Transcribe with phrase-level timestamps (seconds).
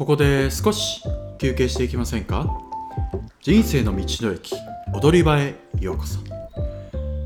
[0.00, 1.02] ここで少し
[1.36, 2.58] 休憩していきませんか？
[3.42, 4.54] 人生の道の駅
[4.94, 6.20] 踊り場へようこそ。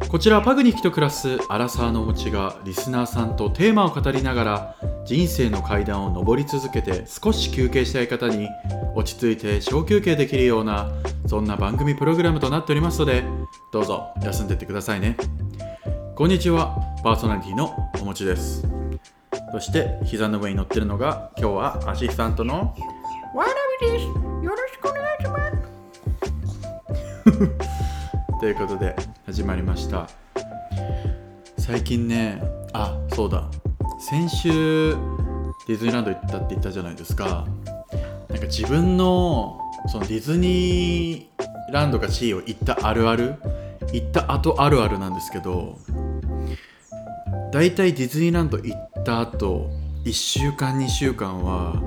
[0.08, 4.76] こちらはパグニキと暮らすアラサーのおもちがリスナーさんとテーマを語りながら
[5.06, 8.48] 人生の階段を上り続けて少し休憩したい方に
[8.96, 10.90] 落ち着いて小休憩できるような
[11.28, 13.22] そんな番組プログラムとなっておりますので
[13.70, 15.16] どうぞ休んでってくださいね。
[16.16, 16.76] こんにちは。
[17.04, 18.73] パーソナリティのおもちです。
[19.54, 22.74] そして膝の上に乗ってるのが今日はアシスタントの
[23.36, 24.04] わらびです。
[24.04, 25.38] よろしくお願いしま
[27.38, 28.40] す。
[28.40, 28.96] ということで
[29.26, 30.08] 始まりました
[31.56, 33.44] 最近ねあそうだ
[34.00, 34.96] 先週
[35.68, 37.46] ディズニーランド行ったって言ったじゃないですか
[38.28, 43.36] なんか自分のそのディズニーランドかシーを行ったあるある
[43.92, 45.78] 行った後あるあるなんですけど
[47.52, 49.70] だいたいディズニーランド行った後
[50.04, 51.80] 1週間2週間は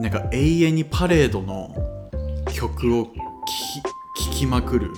[0.00, 1.74] なんか永遠にパレードの
[2.52, 3.10] 曲を聴
[4.32, 4.90] きまくる。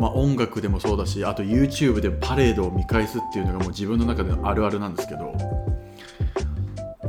[0.00, 5.34] まあ、音楽でもそうだしあと YouTube でパレードを見返すっていうのがもう自分の中でのあるあるなんですけど。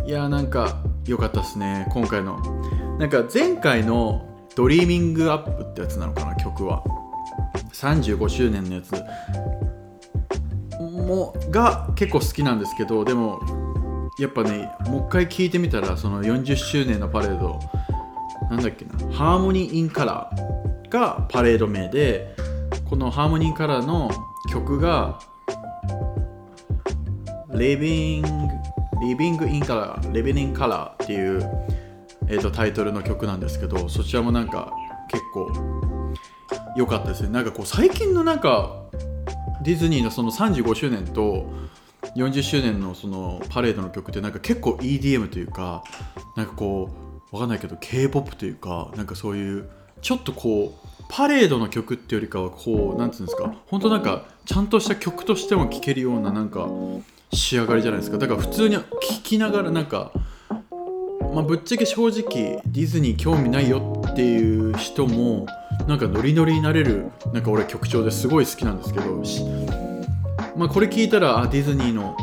[0.06, 2.40] いやーなんか良かったですね今回の。
[3.00, 6.84] なんか前回の「ドリーミングアップ」ってやつなのかな曲は。
[7.74, 8.92] 35周年のやつ。
[11.08, 13.40] もが結構好きなんですけどでも
[14.20, 17.60] やっぱねもう一回聴いてみたらその40周年のパレード
[18.50, 22.36] なんだっけなハーモニー・イン・カラーがパレード名で
[22.90, 24.12] このハーモニーカラーの
[24.52, 25.20] 曲が
[27.50, 28.24] Living,
[29.02, 31.42] Living in Color Living in Color っていう、
[32.28, 34.74] えー、とタイトルの曲なんですけどそちらもなんか
[35.10, 35.52] 結構
[36.76, 37.30] 良かったですね。
[37.30, 38.87] なんかこう最近のなんか
[39.68, 41.52] ディズニーのその35周年と
[42.16, 45.84] 40周年のそのパレードの曲ってなんか結構 EDM というか
[46.38, 46.90] なんかこ
[47.34, 49.70] うわかんないけど K-POP というかなんかそういう
[50.02, 56.70] ちょっとこうパレードの曲ってよりかはこうなんていうんですか本当なんかちゃんとした曲としても聴けるようななんか
[57.34, 58.18] 仕上がりじゃないですか。
[58.18, 58.84] だから普通に聴
[59.22, 60.14] きながらなんか
[61.34, 65.46] まあぶっちゃけ正直ディズニー興味ないよっていう人も
[65.88, 69.24] なんかノリノリになれるなんか俺曲調ですごい好きなんですけど
[70.56, 72.18] まあこれ聞いたらあディズニーの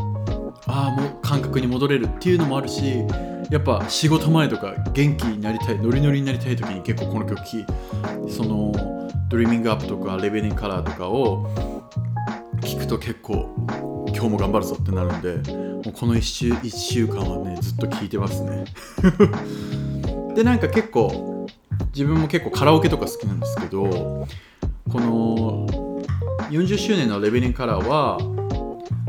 [0.66, 3.04] ああもう感覚に戻れるっていうのもあるし
[3.49, 7.65] やっぱ仕事前とか元気になりたいノリノリになりたい時に結構この曲聴
[8.28, 8.72] その
[9.31, 11.49] 「ドリーミングアップとか「レベリンカラー」とかを
[12.60, 13.54] 聞くと結構
[14.09, 18.65] 今日も頑張るぞってなるんでもうこの1週 ,1 週間はねずっと聴いてますね。
[20.34, 21.34] でなんか結構
[21.94, 24.26] 自分も結構カラオケとか好きなんですけど
[24.90, 25.66] この
[26.50, 28.18] 40周年の「レベリンカラーは」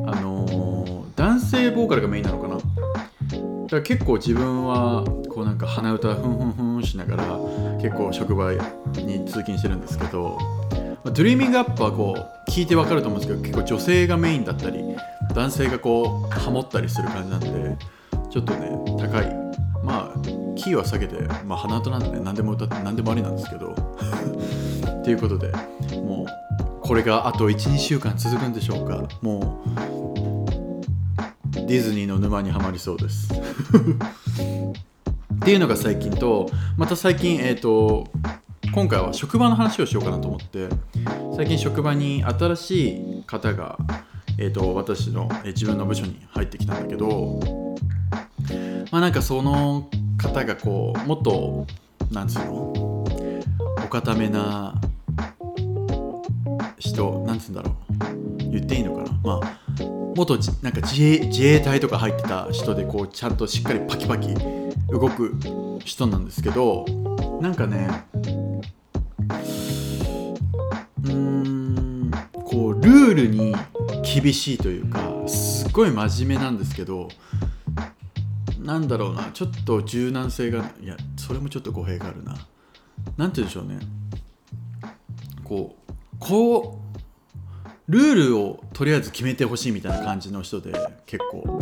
[0.07, 2.55] あの男性ボーカルがメインなのかな。
[2.55, 7.39] だから結構自分はこうなんか鼻歌ふんふんふんしながら
[7.81, 10.37] 結構職場に通勤してるんですけど、
[11.03, 14.79] ま、ドリーミングアップはこう聞いてわかると思うんですけど結構女性がメインだったり
[15.33, 17.75] 男性がこうハモったりする感じなんで
[18.29, 19.35] ちょっとね高い。
[19.83, 25.51] まあキーは下げて、まあ、鼻歌なんで何でも歌って何でもありなんですけどっていうことで
[25.93, 29.07] もうこれがあと12週間続くんでしょうか。
[29.21, 29.69] もう
[31.67, 33.33] ディズニーの沼にはまりそうです。
[33.33, 33.37] っ
[35.39, 38.07] ていうのが最近とまた最近えっ、ー、と
[38.71, 40.69] 今回は職場の話をしようかなと思って
[41.35, 43.77] 最近職場に新しい方が、
[44.37, 47.39] えーと、と私の、えー、自分の部署に入ってきたんだけど
[48.91, 49.89] まあなんかその
[50.27, 51.65] 方がこうもっと
[52.11, 52.73] なんつうの？
[53.83, 54.73] お固めな
[56.77, 57.75] 人なんつうんだろう。
[58.51, 59.19] 言っていいのかな？
[59.23, 59.59] まあ
[60.15, 64.33] 元なんか自衛自衛隊とか入ってた人でこうちゃんとしっかりパキパキ
[64.89, 65.35] 動く
[65.83, 66.85] 人なんですけど
[67.41, 67.89] なんかね
[71.03, 72.11] うーん
[72.45, 73.53] こうルールに
[74.03, 77.09] 厳しいというかすっごい真面目なんですけど
[78.65, 82.35] なんだろうなちょっと柔軟性がいやそれもちょっと語弊があるな。
[83.17, 83.79] なんて言うんでしょうね。
[85.43, 86.79] こうこ
[87.87, 90.73] うルールをとりあえず決めてほしいみたいな感じの人で
[91.05, 91.59] 結構。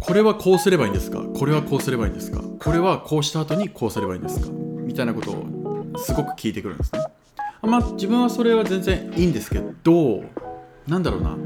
[0.00, 1.20] これはこうすればいいんですか？
[1.20, 2.40] これはこうすればいいんですか？
[2.40, 4.48] これはこうした後にこうすればいいんですか？
[4.50, 5.44] みたいなことを
[5.98, 7.00] すごく聞いてくるんですね。
[7.62, 10.22] まあ自分はそれは全然いいんですけど
[10.86, 11.36] なんだろうな。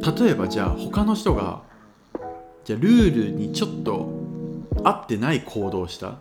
[0.00, 1.62] 例えばじゃあ他の人が
[2.64, 4.10] じゃあルールにちょっと
[4.84, 6.18] 合ってない行動をした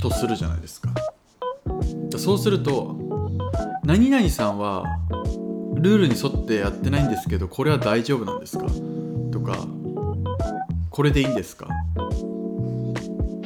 [0.00, 0.90] とするじゃないですか。
[2.18, 2.96] そうすると
[3.84, 4.84] 何々さんは
[5.74, 8.66] ルールに沿ってやってないんですけどこれは大丈夫なんですか？
[9.32, 9.66] とか
[10.90, 11.68] これでいいんですか？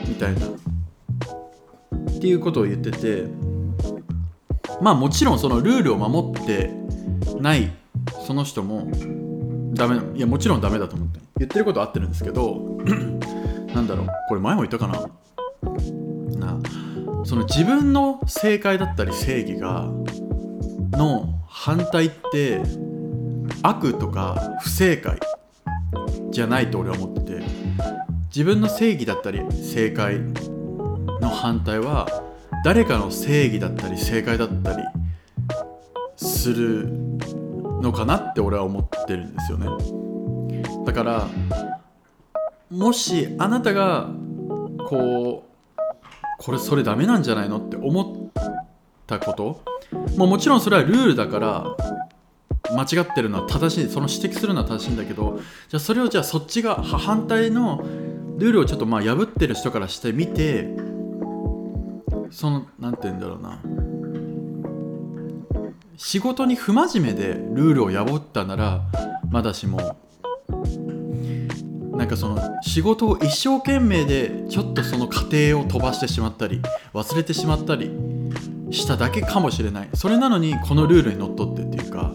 [0.06, 0.46] みたいな。
[0.46, 3.24] っていうことを言ってて
[4.80, 6.72] まあもちろんそのルールを守って
[7.40, 7.70] ない
[8.28, 8.86] その人も
[9.72, 12.76] ダメいやもちろんダメだと思って言ってることは合ってるんですけど
[13.74, 15.08] なんだろうこれ前も言ったかな。
[16.38, 16.60] な
[17.24, 19.88] その自分の正解だったり正義が
[20.92, 22.60] の反対って
[23.62, 25.18] 悪とか不正解
[26.30, 27.42] じゃないと俺は思ってて
[28.26, 30.20] 自分の正義だったり正解
[31.22, 32.06] の反対は
[32.62, 34.84] 誰かの正義だったり正解だったり
[36.18, 37.08] する
[37.80, 39.66] のかなって俺は思ってるんですよね。
[40.84, 41.28] だから
[42.70, 44.10] もしあなたが
[44.88, 45.82] こう
[46.38, 48.42] これそれダメなんじゃないのって思っ
[49.06, 49.62] たこと
[50.16, 51.76] もうもちろんそれはルールだから
[52.74, 57.82] 間違ってるのは正しいその指摘するのは正しいんだけどじゃあそれをじゃあそっちが反対の
[58.38, 60.68] ルールをちょっとまあ破ってる人からしてみて
[62.30, 63.87] そのなんて言うんだろうな。
[65.98, 68.82] 仕事に不真面目でルールを破ったなら
[69.30, 69.96] まだしも
[71.96, 76.62] なんかその仕事を一生懸命でちょっとその過程を飛ばしてしまったり
[76.94, 77.90] 忘れてしまったり
[78.70, 79.88] しただけかもしれない。
[79.94, 82.12] それなのにこのルールにのっとってっていうか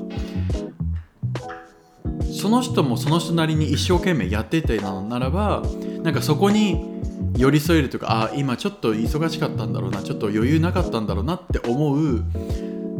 [2.31, 5.61] その人もその人なりに一生懸命やっていたのならば
[6.03, 7.01] なんかそこに
[7.35, 12.23] 寄り添えるというかあ今ちょっと忙しかったんだろうなちょっと余裕なかったんだろうなって思う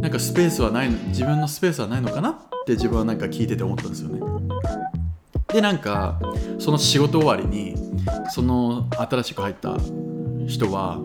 [0.03, 2.35] なんかスペースはない自分のスペースはないのかなっ
[2.65, 4.19] て自分はなんか聞いてて思ったんですよね。
[5.47, 6.19] でなんか
[6.59, 7.77] その仕事終わりに
[8.29, 9.77] その新しく入った
[10.45, 10.99] 人は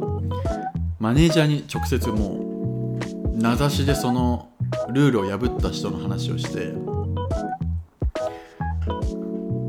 [0.99, 2.99] マネージャーに直接も
[3.31, 4.49] う名指しでその
[4.91, 6.73] ルールを破った人の話をして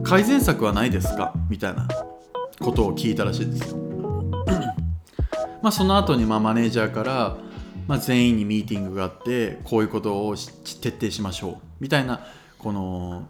[0.04, 1.36] 改善策はないですか？
[1.52, 1.88] みたいな
[2.60, 3.78] ことを聞いたらしいんですよ。
[5.62, 7.38] まあその後にまあマネージャーから、
[7.90, 11.56] まあ、全員にミーティングがあってこういうことを徹底しましょう。
[11.80, 12.24] みたいな
[12.60, 13.28] この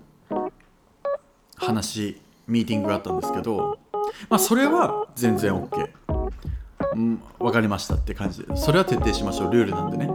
[1.56, 3.80] 話ミーティングがあったんですけど
[4.28, 5.90] まあそれは全然 OK
[6.94, 8.58] うん、分かりましたって感じで。
[8.58, 9.54] それは徹底しましょう。
[9.54, 10.10] ルールなんでね。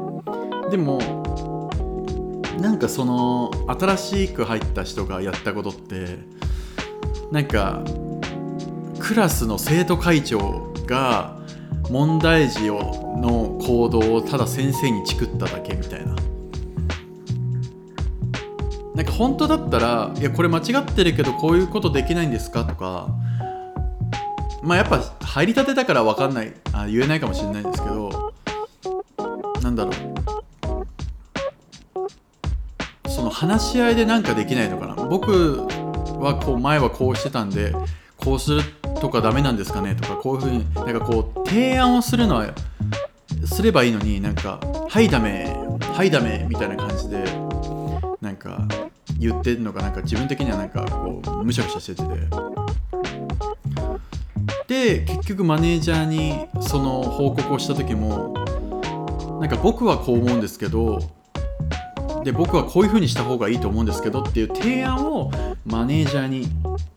[0.71, 0.99] でも
[2.61, 6.19] なんかその新しく入った人がやったことって
[7.33, 7.83] なんか
[8.99, 11.44] クラスの生徒会長が
[11.91, 16.15] 問題児をの行動をただ先生にチクっただけみたいな。
[18.95, 23.09] なんか本当だったらいやこれ間違ってるけどこういうことできないんですかとか
[24.63, 28.33] まあやっぱ入りたてだから分かんないあ言えないかもしれないですけど
[29.63, 29.95] なんだろう。
[33.09, 34.95] その話し合いでなんかできないのかな。
[34.95, 35.67] 僕
[36.21, 37.75] はこう前はこうしてたんで
[38.17, 39.95] こうするってとかダメなんですかね？
[39.95, 42.55] とかこういうふうになんかこう提案をするのは
[43.45, 44.59] すればいいのになんか
[44.89, 45.55] 「はいダメ
[45.93, 47.23] はいダメ」みたいな感じで
[48.23, 48.67] なんか
[49.19, 52.05] 言ってるのがなんか自分的にはなんかこうむしゃくしゃしてて。
[54.67, 58.33] で結局マネージャーにその報告をした時も
[59.39, 60.99] なんか僕はこう思うんですけど
[62.25, 65.31] で僕はこういう風にした方がいいと思うんですけどっていう提案を
[65.67, 66.49] マネージャーに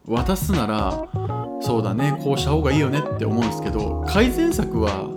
[0.07, 1.36] 渡すなら
[1.67, 5.09] そうだねこうした方がいいよねって思うんですけど改善策は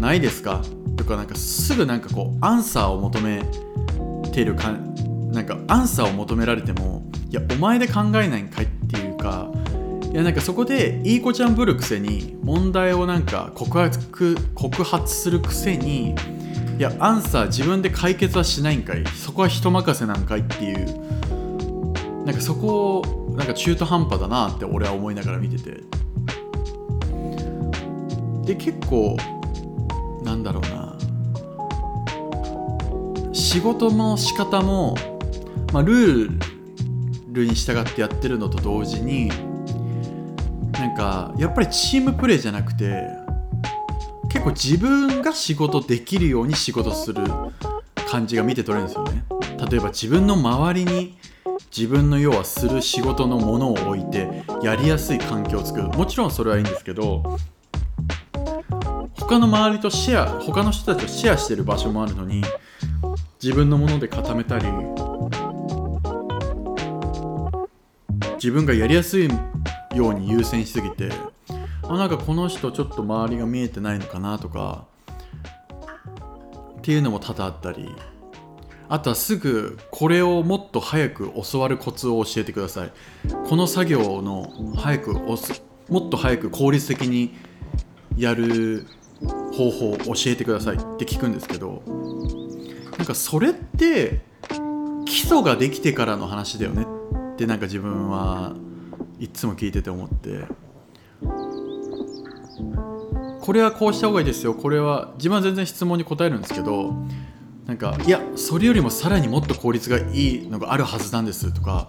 [0.00, 0.60] ないですか？
[0.96, 3.44] とかなんかすぐなんかこうアンサーを求め
[4.32, 4.72] てるか
[5.30, 9.52] なんかアンサーを求められてもいやお前で考えないんかいっていうか
[10.12, 16.16] いやなんかそこでいい子ちゃんぶるくせに問題をなんか告白告発するくせに
[16.76, 19.06] いやアンサー自分で解決はしないんかい？
[19.06, 20.86] そこは人任せなんかいっていう
[22.24, 25.82] なんかそこをなんか中途半端だなって俺は思いながら見てて。
[28.44, 29.16] で結構
[30.24, 30.96] なんだろうな。
[33.32, 34.96] 仕事の仕方も、
[35.72, 36.40] まあ、ルー
[37.32, 39.28] ルに従ってやってるのと同時に
[40.72, 43.08] なんかやっぱりチームプレーじゃなくて
[44.28, 47.22] 結構自分が仕事できるように仕事する
[48.08, 49.24] 感じが見て取れるんですよね。
[49.70, 51.16] 例えば自分の周りに
[51.74, 55.88] 自分の要はする仕事のものを置いてやりやすい環境を作る。
[55.88, 57.38] もちろんそれはいいんですけど
[59.18, 62.42] 他の周りとシェア他の人たちとシェアしてる場所もあるのに
[63.42, 64.66] 自分のもので固めたり
[68.34, 69.30] 自分がやりやすい
[69.94, 71.10] ように優先しすぎて
[71.84, 74.84] あなんかこの人ちょっと周りが見えてないのかなとか
[76.78, 77.88] っていうのも多々あったり。
[78.92, 82.92] あとはすぐこれをもっと早く教わるコツを教えてください。
[83.48, 87.34] この作業の早くもっと早く効率的に
[88.18, 88.86] やる
[89.54, 90.76] 方法を教えてください。
[90.76, 91.82] って聞くんですけど
[92.98, 94.20] なんかそれって
[95.06, 96.86] 基礎ができてからの話だよね。
[97.32, 98.52] ってなんか自分は
[99.18, 100.44] いっつも聞いてて思って。
[103.40, 104.52] これはこうした方がいいですよ。
[104.52, 106.94] これは自分は全然質問に答えるんですけど
[107.72, 111.88] なんかいやそれよりもさらにもっと効率がいいのがあるはずなんですとか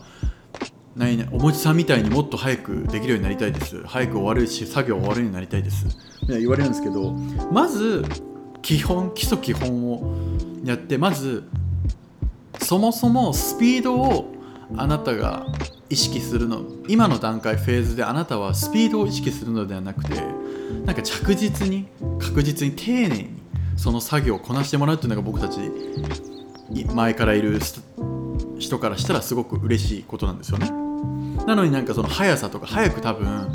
[0.96, 3.84] 何々おもちさんみたいにもっと早くできるようになりたいです。
[3.84, 5.86] 早く終わるし作業終わるようになりたいです。
[6.22, 7.12] みたいな言われるんですけど
[7.52, 8.06] まず
[8.62, 11.44] 基本基礎基本をやってまず
[12.60, 14.32] そもそもスピードを
[14.78, 15.48] あなたが
[15.90, 20.14] 意識するの今の段階フェーズであなたはスピードを意識するのではなくて
[20.86, 21.88] なんか着実に
[22.20, 23.43] 確実に丁寧に
[23.78, 25.60] その作業をこなしてもらうっていうのが僕たち
[26.94, 27.60] 前からいる
[28.60, 30.70] 人からしたらすごく嬉しいことなんですよね。
[31.46, 33.52] なのになんかその速さとか早く多分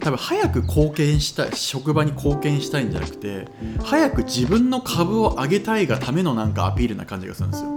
[0.00, 3.48] 多分早く貢献したい職場に貢献したいんじゃなくて
[3.82, 7.70] 早く自分の株を上げたいがためのなんかアピールな感じがするんですよ。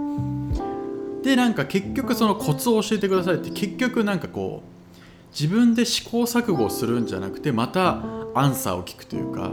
[1.22, 8.02] でなんか結局そのコツを教えてくださいって結局なんかこう自分で試行錯誤をするんじゃなくてまた
[8.34, 9.50] アンサーを聞くというか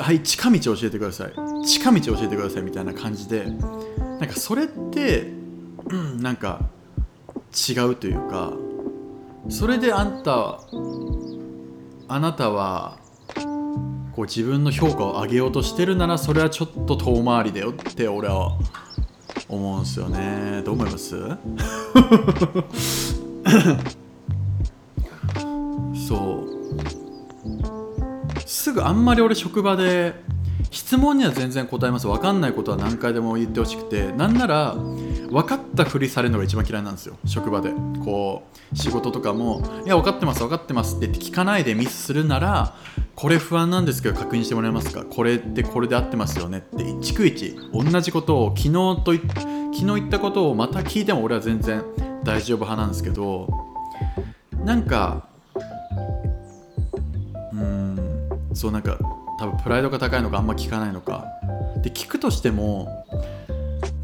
[0.00, 1.32] はい近道教えてください。
[1.66, 3.44] 近道教えてくださいみたいな感じで。
[3.46, 5.32] なんかそれって、
[5.90, 6.60] うん、なんか
[7.68, 8.52] 違うというか
[9.48, 10.60] それであんた
[12.08, 12.98] あなたは
[14.16, 18.58] こう自分の評価を上げようとしてるならそれはちょっと遠回りだよって俺は
[19.48, 20.62] 思うんですよね。
[20.64, 21.16] どう思います？
[26.08, 26.57] そう。
[28.48, 30.14] すぐあんまり俺職場で
[30.70, 32.06] 質問には全然答えます。
[32.06, 34.10] 分かんないことは何回でも言ってほしくて。
[34.12, 37.16] なんなら分かったふりされるのが一番嫌いなんですよ。
[37.26, 37.72] 職場で。
[38.02, 42.74] こう仕事とかも「いや分かってます分かってます」って聞かないでミスするなら
[43.14, 45.04] これ不安なんですけど確認してもらえますか？
[45.04, 51.82] これってこれで合ってますよねって逐一同じことを昨日と昨日言ったことをまた聞いても俺は全然
[52.24, 53.48] 大丈夫派なんですけど
[54.64, 55.27] なんか
[58.58, 58.98] そうなんか
[59.38, 61.24] 多分プライドが高いのかあんま聞かないのか。
[61.82, 63.06] で聞くとしても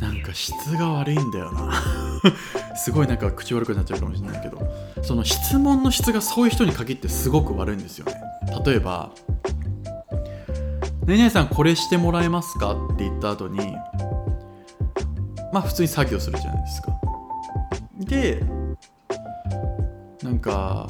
[0.00, 1.82] なんか質が悪いんだよな。
[2.78, 4.64] すごいなんか口悪くなっちゃうかもしれないけど。
[5.02, 8.14] その質問の質がそういう人に限ってすごく悪いんですよね。
[8.64, 9.11] 例えば
[11.04, 13.76] 「ねえねえさんこれしてもらえますか?」って言った後に
[15.52, 16.92] まあ普通に作業するじゃないですか。
[17.99, 18.42] で
[20.23, 20.87] なんか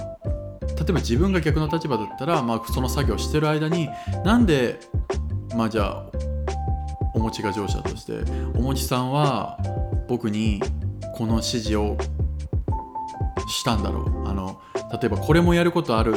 [0.77, 3.89] 例えば自分が逆の立場だったら、まあ、その作業してる間に
[4.25, 4.81] なんで
[5.55, 6.11] まあじゃあ
[7.15, 9.59] おもちが乗車としておもちさんは
[10.09, 10.61] 僕に
[11.15, 11.97] この指示を
[13.49, 14.29] したんだろう。
[14.29, 14.61] あの
[15.01, 16.15] 例えばこれもやることある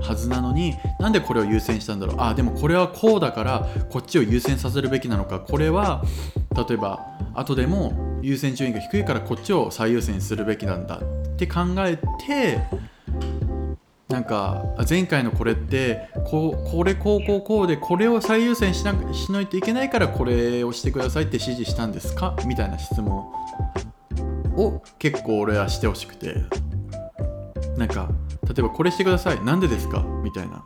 [0.00, 2.16] はずなのになんでこれを優先したんだろう。
[2.18, 5.40] あでもこれはこうだからこっちを優先させるべきなのか。
[5.40, 6.04] これは
[6.68, 12.60] 例えば後でも優先順位が低いからこっちを最優先するべきなんだって考えて
[14.14, 22.36] なんか前回のこれってこうこれこうこうこうでこれを最優先しなしないといけないからこれをしてくださいって指示したんですか？
[22.46, 23.26] みたいな質問。
[24.56, 26.36] を結構俺はしてほしくて。
[27.76, 28.08] なんか
[28.46, 29.44] 例えばこれしてください。
[29.44, 30.04] なんでですか？
[30.22, 30.62] みたいな。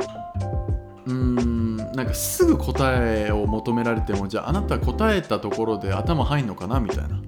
[1.07, 6.81] うーんなんかすぐ答えを求められてもじゃああなた答えたところで頭入んのかな？
[6.81, 7.19] みたいな。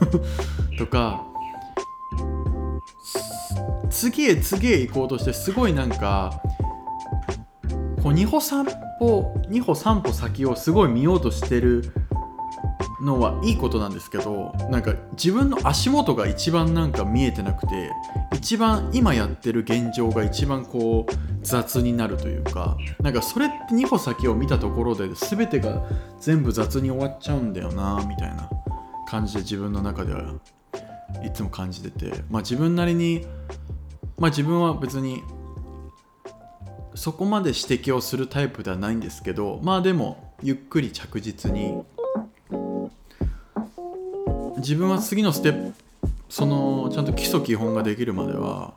[0.78, 1.26] とか
[3.90, 6.40] 次へ次へ行こうとしてすごいなんか
[8.02, 11.92] こう2歩3歩2歩3歩先をすごい見ようとしてる
[13.02, 17.90] のはいいことなんですけどなんか自分の足元が一番なんか見えてなくて
[18.34, 25.82] 一番今やってる現状が一番こう雑になるというかなんかそれって2歩先を見たところで全てが
[26.20, 28.50] 全部雑に終わっちゃうんだよなみたいな
[29.08, 30.34] 感じで自分の中では
[31.24, 33.26] いつも感じててまあ自分なりに
[34.20, 35.24] まあ自分は別に
[36.94, 41.82] そこまで指摘をするタイプではないんですけどまあでもゆっくり着実に
[44.58, 45.74] 自分は次のステップ
[46.28, 48.74] そのちゃんと基礎基本ができるまでは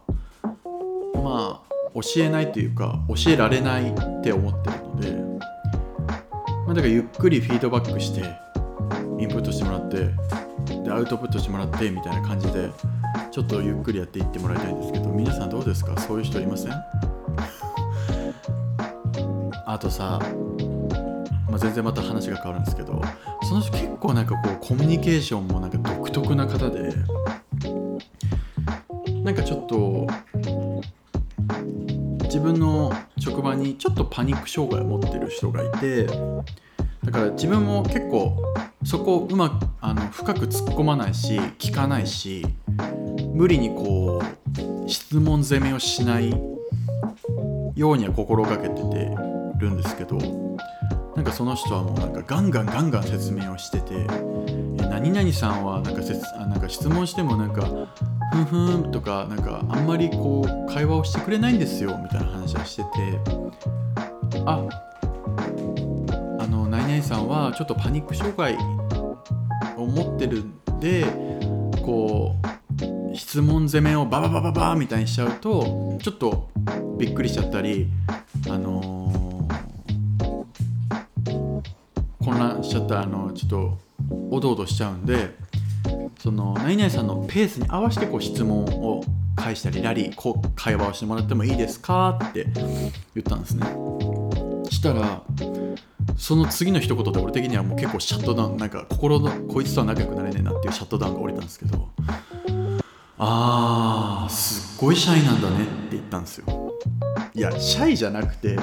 [1.16, 5.12] まあ教えないというか教えられないって思ってるので、
[6.66, 8.22] まあ、だからゆっくりフィードバックして
[9.20, 10.10] インプットしてもらって
[10.84, 12.70] でアウトプットしてもらってみたいな感じで
[13.32, 15.98] ちょっとゆっくりやっていってもらいたいんですけど皆さんどうですか？
[16.00, 16.72] そういう人いません？
[19.66, 20.20] あとさ
[21.50, 23.00] まあ、全然また話が変わるんですけど
[23.44, 26.92] その人結構なんかこうコミュニケーションもなんか独特な方で
[29.24, 30.08] なんかちょっと
[32.24, 38.36] 自分の職場にちょっとパニック障害を持ってる人がいてだから自分も結構
[38.84, 42.48] そこをうまくあの深く突っ込まないし聞かないし
[43.34, 44.22] 無理にこ
[44.86, 46.30] う質問攻めをしない
[47.76, 49.16] ようには心がけてて
[49.58, 50.18] るんですけど
[51.16, 54.06] なんかその人はもうなんかガンガンガンガン説明をしてて
[54.90, 57.66] 「何々さんはなんかせつあなんか質問してもなんか
[58.32, 62.90] ふんふんとかなんかあんまりこう会話をしてくれないんですよみたいな話はしてて
[64.46, 64.68] あ
[66.40, 68.56] あの何々さんはちょっとパニック障害
[69.76, 71.06] を持ってるんで
[71.84, 72.53] こう
[73.14, 76.50] 質問攻めをバババババみたいにしちゃうとちょっと
[76.98, 77.88] びっくりしちゃったり
[78.50, 79.24] あのー
[82.24, 83.78] 混乱しちゃったあのちょっと
[84.32, 85.36] おどおどしちゃうんで
[86.20, 89.04] その何々さんのペースに合わせてこう質問を
[89.36, 93.66] 返したりラリーこう会話をしてもらってもいいですかって言ったんですね。
[94.70, 95.22] したら
[96.18, 101.90] その次の一言で俺的にはもう結構シャットダウンなんか心のこいつとは仲良くなれねえなっていうシャットダウンが降りたんですけど
[103.26, 106.74] あーすっごいシャイなんだねって言ったんですよ
[107.34, 108.58] いやシャイじゃなくて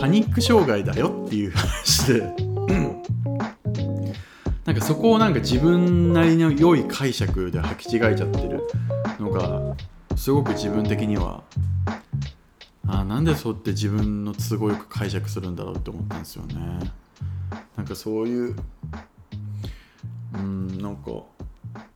[0.00, 2.52] パニック障害だよっていう話で。
[4.64, 8.62] なんかそこをなんか自分なりの良い解釈で履き違えちゃってる
[9.18, 9.76] のが
[10.16, 11.42] すごく自分的には
[12.86, 16.54] あなんでそうって自分の都合よく解釈するんだろうって思ったんですよね。
[17.76, 18.56] なんかそういう
[20.34, 21.10] うんなんか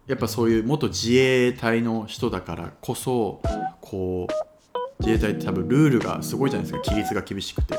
[0.06, 3.40] やっぱそういう元自衛隊の人だからこそ
[3.80, 7.76] こう自衛隊って多分ルールがすごいじゃないですか規律が厳しくて。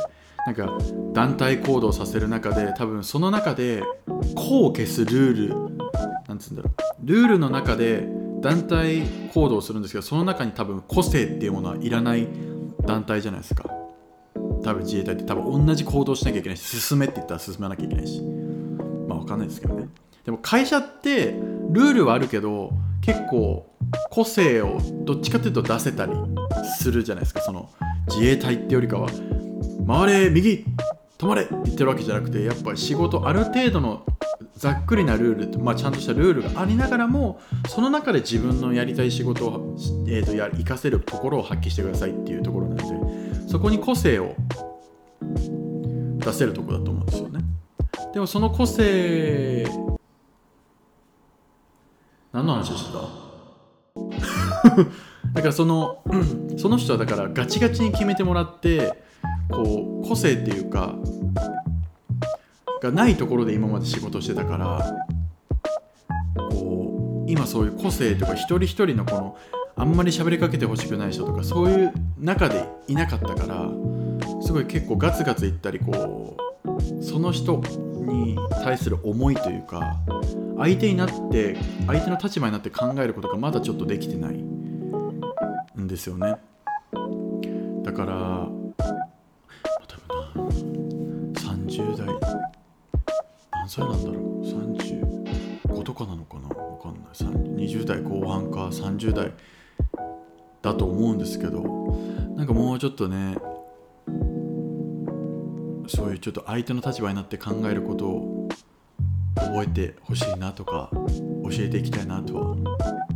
[0.47, 0.77] なんか
[1.11, 3.83] 団体行動させる中で多分その中で
[4.33, 5.77] こう消すルール
[6.25, 6.73] なんつうんだろう。
[7.03, 8.07] ルールの中で
[8.39, 9.01] 団体
[9.33, 12.29] 行動するんですけどその中に多分個性っていうものはいらない
[12.86, 13.65] 団体じゃないですか。
[14.63, 18.21] 多分自衛隊って多分同じ行動しなきゃいけないし進めって言ったら進まなきゃいけないし。
[19.10, 19.89] まあわかんないですけどね。
[20.27, 21.27] でも会社って
[21.69, 23.65] ルールはあるけど結構
[24.09, 26.11] 個性をどっちかっていうと出せたり
[26.77, 27.39] するじゃないですか。
[27.39, 27.69] その
[28.09, 29.09] 自衛隊ってよりかは
[29.87, 30.65] 回れ右
[31.17, 34.03] 止まれって言ってるわけじゃなくてやっぱり仕事ある程度の
[34.57, 44.35] ざっくりなルール、まあ、ちゃんとしたルールがありながらもその中で自分のやりたい仕事を、えー、とや活かせるところを発揮してくださいっていうところなのでそこに個性を
[46.17, 47.39] 出せるとこだと思うんですよね。
[48.13, 49.87] でもその個性
[52.38, 53.00] 何の話してた？
[55.34, 56.04] だからその
[56.56, 58.93] その人はだからガチガチに決めてもらって
[59.50, 60.93] こう個性っていうか
[62.80, 64.95] がないところで今まで仕事してたから
[66.52, 69.36] こう今そういう個性とか一人一人のこの
[69.76, 73.67] あんまり喋りかけてほしくない人とかそういう中でいなかったから
[74.43, 77.63] すごい結構ガツガツいったりこうその人
[78.08, 79.98] に対する思いというか
[80.58, 84.58] 相手になって相手の立場になって考えることがまだちょっとできてない。
[85.82, 86.36] んですよね。
[87.84, 88.50] だからまあ
[89.88, 89.98] 多
[90.36, 92.08] 分な30代
[93.52, 94.43] 何歳なんだろう。
[94.43, 96.50] 35とかなのかな。
[96.50, 97.67] わかんない。
[97.67, 99.32] 20代後半か30代
[100.62, 101.62] だと思うんですけど
[102.36, 103.38] なんかもうちょっとね
[105.88, 108.50] そういうちょっと相手の立場になって考えることを
[109.36, 112.56] 覚えてほしいなとか教えていきたいなとは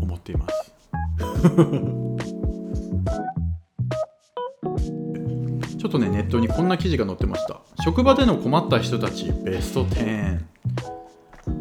[0.02, 0.74] 思っています。
[5.78, 7.60] ちょっとねネットにこんな記事が載ってました。
[7.84, 10.42] 職場での困った人たちベスト10っ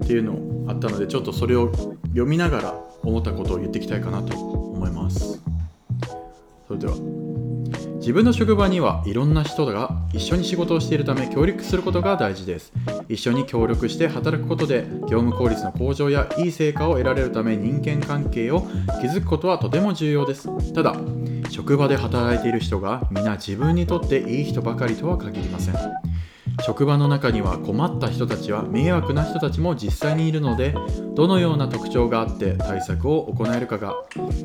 [0.06, 1.72] ていうのあったのでちょっとそれを
[2.08, 5.42] 読みながら思ったことを言っていきたいかなと思います。
[6.68, 7.29] それでは。
[8.00, 12.72] 自分の職場にはいろんな人が一緒に仕事をしているため協力することが大事です。
[13.10, 18.66] 一緒に協力して働くことで業務効率の向上やいい成果を得られるため人間関係を
[19.02, 20.48] 築くことはとても重要です。
[20.72, 20.96] ただ
[21.50, 25.74] 職場で働いている人が皆自分にとっていい人ばかりとは限りません。
[26.62, 30.74] 職場の中には困った人たちは迷惑な人たちも実際にいるので
[31.14, 33.94] どのような特徴があって対策を行えるかが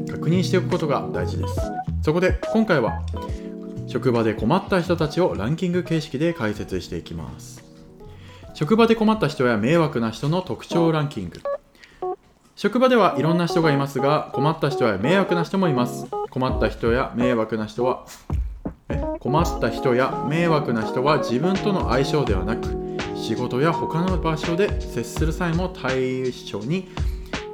[0.10, 1.60] 確認しておくことが大事です。
[2.01, 3.01] そこで今回は
[3.88, 7.63] 職場で困った人たちをランキング形式で解説していきます。
[8.54, 11.41] 職場で困った人や迷惑な人の特徴ランキング。
[12.56, 16.08] 職場ではいろんな人がいますが困った人や迷惑な人もいます。
[16.30, 18.06] 困った人や迷惑な人は
[19.19, 22.85] 困った人や迷惑な人は自分との相性ではなく
[23.25, 26.88] 仕事や他の場所で接する際も対象に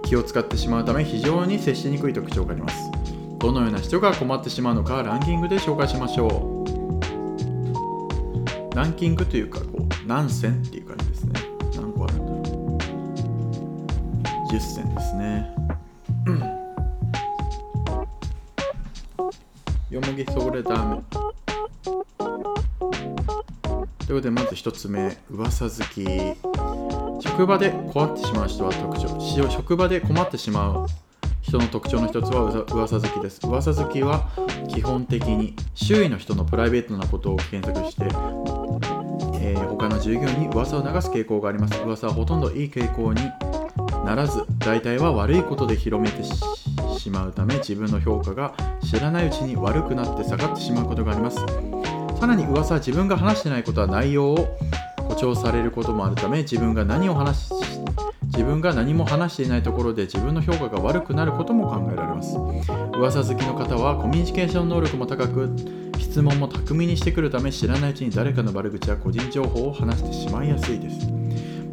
[0.03, 2.91] 気を使ってしまうため非常に接しにくい特徴があります。
[3.37, 6.27] どのような人が困ってしまうのかランキングで紹介しましょ
[8.73, 8.75] う。
[8.75, 11.39] ランキングというかこう何選っていう感じですね。
[11.73, 12.77] 何個あるんだろう。
[14.51, 15.55] 10選ですね。
[19.89, 21.01] よもぎそれダメ。
[24.11, 27.23] ということでまず1つ目噂好き。
[27.25, 29.49] 職場で困ってしまう人は特徴。
[29.49, 30.87] 職場で困ってしまう
[31.41, 33.39] 人の特徴の一つは噂好きです。
[33.47, 34.27] 噂好きは
[34.67, 38.03] 基本的に周囲の人のプライベートなことを検索して、
[39.39, 41.81] えー他の従業員に噂を流す傾向があります。
[41.81, 43.21] 噂はほとんどいい傾向に
[44.03, 46.21] ならず大体は悪いことで広めて
[46.99, 51.80] しまうため自分の評価が知らないうちに悪くなって下がってしまうことがあります。
[52.21, 54.55] さらに噂は自分が話してないことは内容を
[54.95, 57.53] 誇張されることもあるため自分が何を話し
[58.25, 62.37] 自分が何も話していないところで自分の評価が悪くなることも考えられます
[62.95, 65.49] 噂好きの方はコミュニケーション能力も高く
[65.97, 71.07] 質問も巧みにしてくるため知らないうちに誰かの悪口や個人情報を話してしまいやすいです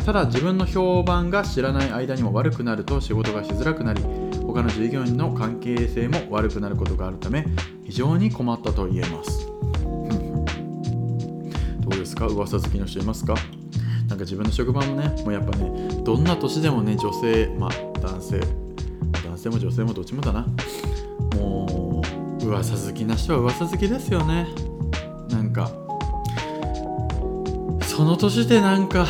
[0.07, 4.03] ただ自分の評判が知らない間にも悪くなると仕事がしづらくなり
[4.47, 7.45] 他の従業員の関係性も悪くなることがあるため
[7.85, 9.58] 非常に困ったと言えます
[12.19, 13.35] か噂好きの人いますか？
[14.09, 18.41] なんか自分の職場もねもうやっぱねどんな年でもね女性まあ男性
[19.25, 20.47] 男性も女性もどっちもだな。
[21.37, 22.03] も
[22.43, 24.49] う噂好きな人は噂好きですよね。
[25.31, 25.71] なんか
[27.83, 29.07] その年でなんか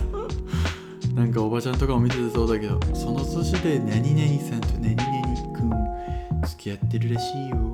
[1.14, 5.06] なんかおばちゃんとかも見ててそうだけどその年で何々さんと何々
[5.52, 5.70] くん
[6.48, 7.71] 付き合ってるらしいよ。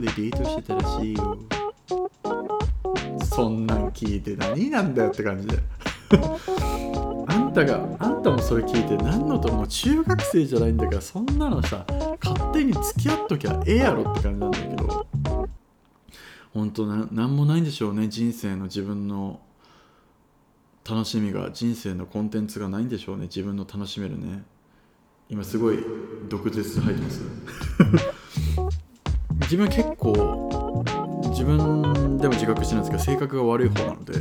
[0.00, 1.38] でデートしてたらしいよ。
[3.24, 5.58] そんなん聞いて何なんだよって感じで。
[7.28, 11.86] あんたがあんたもそれ聞いて何のともう中学生じゃないんだからそんなのさ
[12.22, 15.06] 勝手に付き合っときゃええやろって感じなんだけど。
[16.52, 19.40] 本当ななんもないんでしょうね人生の自分の
[20.88, 24.42] 楽しみが人生のコンテンツがないんでしょうね自分の楽しめるね。
[25.28, 25.78] 今すごい
[26.28, 27.20] 毒舌入ってます。
[29.52, 30.82] 自分結構
[31.28, 34.14] 自分でも自覚してるんですけど性格が悪い方なので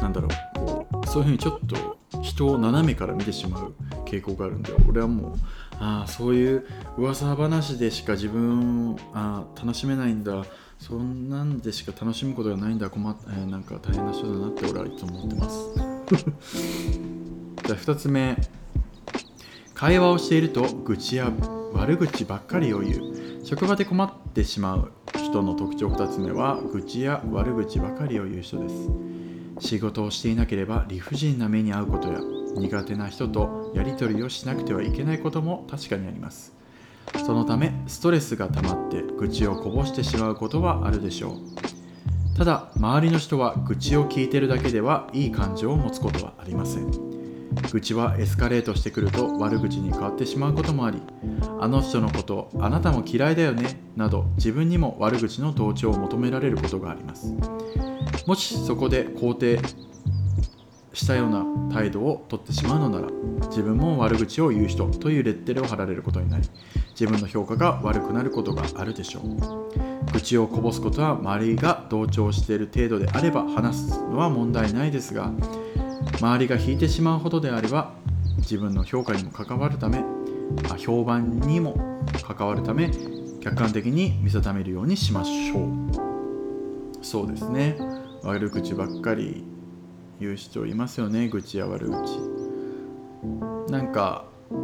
[0.00, 5.34] なんだろうこうそういうふうにちょっと人を斜めから見てしまう傾向があるんで俺はもう
[5.80, 6.64] ああそういう
[6.96, 10.44] 噂話でしか自分あ楽しめないんだ
[10.78, 15.74] そんなんでしか楽しむことがないんだ困っ、えーなんか大変な人だなって俺はいつも思ってます。
[17.66, 18.36] じゃあ2つ目。
[19.82, 21.32] 会話をしていると愚痴や
[21.72, 23.44] 悪口ばっかりを言う。
[23.44, 28.76] 職場で困ってしまう人の特徴2つ目は愚痴や悪口ばかりを言う人です。
[29.58, 32.20] 仕事をしていなければ理不尽な目に遭うことや
[32.54, 36.54] 苦手な人とやり取りをしなくてはいけないことも確かにあります。
[37.26, 41.32] そのためストレスが溜まって愚痴をこぼしてしまうことはあるでしょ
[42.34, 42.36] う。
[42.38, 47.11] ただ周りの人は愚痴を聞いてるだけではいい感情を持つことはありません。
[47.72, 51.00] 愚痴はエスカレートしてくると悪口に変わってしまうこともあり
[51.60, 57.34] あの人のことあなたも嫌いだよねなど自分にも悪口の同調を求められることがあります。
[58.26, 59.60] もしそこで肯定
[60.92, 63.08] したような態度をとってしまうのなら
[63.48, 66.48] 自分も悪口を言う人というレッテルを貼られることになり
[66.90, 70.12] 自分の評価が悪くなることがあるでしょう。
[70.12, 75.30] 愚痴をこぼすことは周りが同調している程度であれば話すのは問題ないですが
[76.20, 77.94] 周りが引いてしまうほどであれば
[78.38, 80.04] 自分の評価にも関わるため
[80.70, 82.90] あ評判にも関わるため
[83.40, 85.66] 客観的に見定めるようにしましょう。
[87.02, 87.76] そうですね。
[88.22, 89.44] 悪口ばっかり
[90.20, 91.28] 言う人いますよね。
[91.28, 92.20] 愚痴や悪口。
[93.68, 94.26] なんか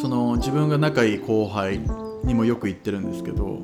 [0.00, 1.80] その自分が仲いい後輩
[2.24, 3.58] にもよく言ってるんですけど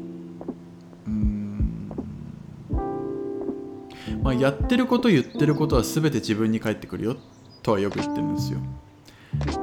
[4.27, 7.17] まあやってること言ってることは全て自分に返ってくるよ
[7.63, 8.59] とはよく言ってるんですよ。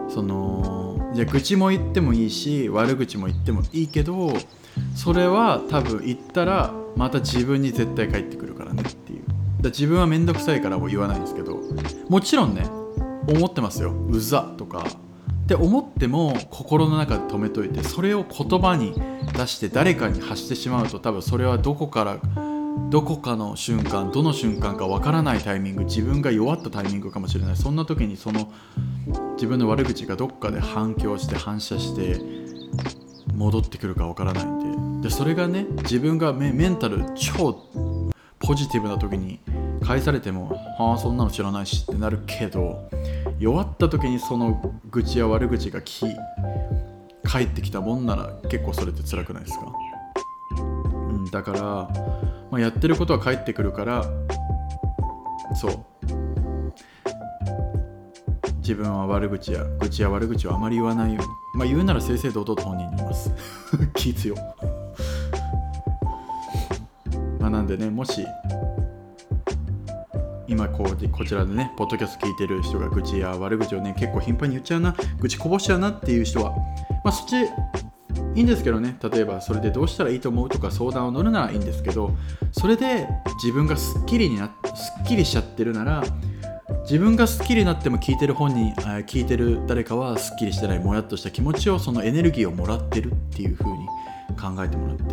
[0.08, 4.32] そのじゃあ愚痴も言ってもいいし悪口も言ってもいいけど
[4.96, 9.24] それは多分言ったらまた自分に絶対返ってくるからねっていう。
[9.62, 11.60] だ自分は面倒くさいからも言わないんですけど
[12.08, 12.66] もちろんね
[13.28, 13.94] 思ってますよ。
[14.08, 14.86] うざとか。
[14.88, 18.94] って思っても心の中で止めといてそれを言葉に
[19.36, 22.53] 出して誰かに発してしまうと多分それはどこから
[22.90, 27.58] どこかの瞬間どの瞬間かわからないタイミング自分が弱ったタイミングかもしれない。
[27.58, 28.52] そんな時にその
[29.36, 32.20] 自分の悪口がどっかで反響して反射して
[33.36, 35.10] 戻ってくるかわからないんで。
[35.10, 37.66] でそれがね自分がメンタル超
[38.40, 39.40] ポジティブな時に
[39.84, 42.90] 返されても「ああそんなの知らないし」ってなるけど
[43.40, 46.06] 弱った時にその愚痴や悪口がき
[47.24, 49.66] 返ってきたもんなら結構それって辛くないですか、
[50.58, 50.62] う
[51.14, 51.90] ん、だから、
[52.54, 54.06] まあ、やってることは返ってくるから
[55.56, 55.80] そう。
[58.58, 61.28] 自分は悪口や愚痴や悪口をあまり言わないように。
[61.56, 63.32] まあ言うなら正々堂々と本人に言います。
[63.98, 64.36] 気強
[67.40, 68.24] まあなんでねもし
[70.48, 74.96] 今こうこちらでねポッドキャスト聞いてる人が愚痴や悪口をね結構頻繁に言っちゃうな。
[75.20, 76.52] 愚痴こぼしちゃうなっていう人は
[77.04, 77.48] まあそっち
[78.36, 78.98] いいんですけどね。
[79.12, 82.12] 例えばそれでどうしたらいいと思うとか相談を乗るならいいんですけど
[82.52, 83.08] それで
[83.44, 86.04] 自分がすっきりになすっきりしちゃってるなら
[86.84, 93.88] 自分がすっきりになっても聞いてる本人あ聞いてる誰かはすっきりしてないもやっとした気持ちをそのエネルギーをもらってるっていう風に
[94.40, 95.04] 考えてもらって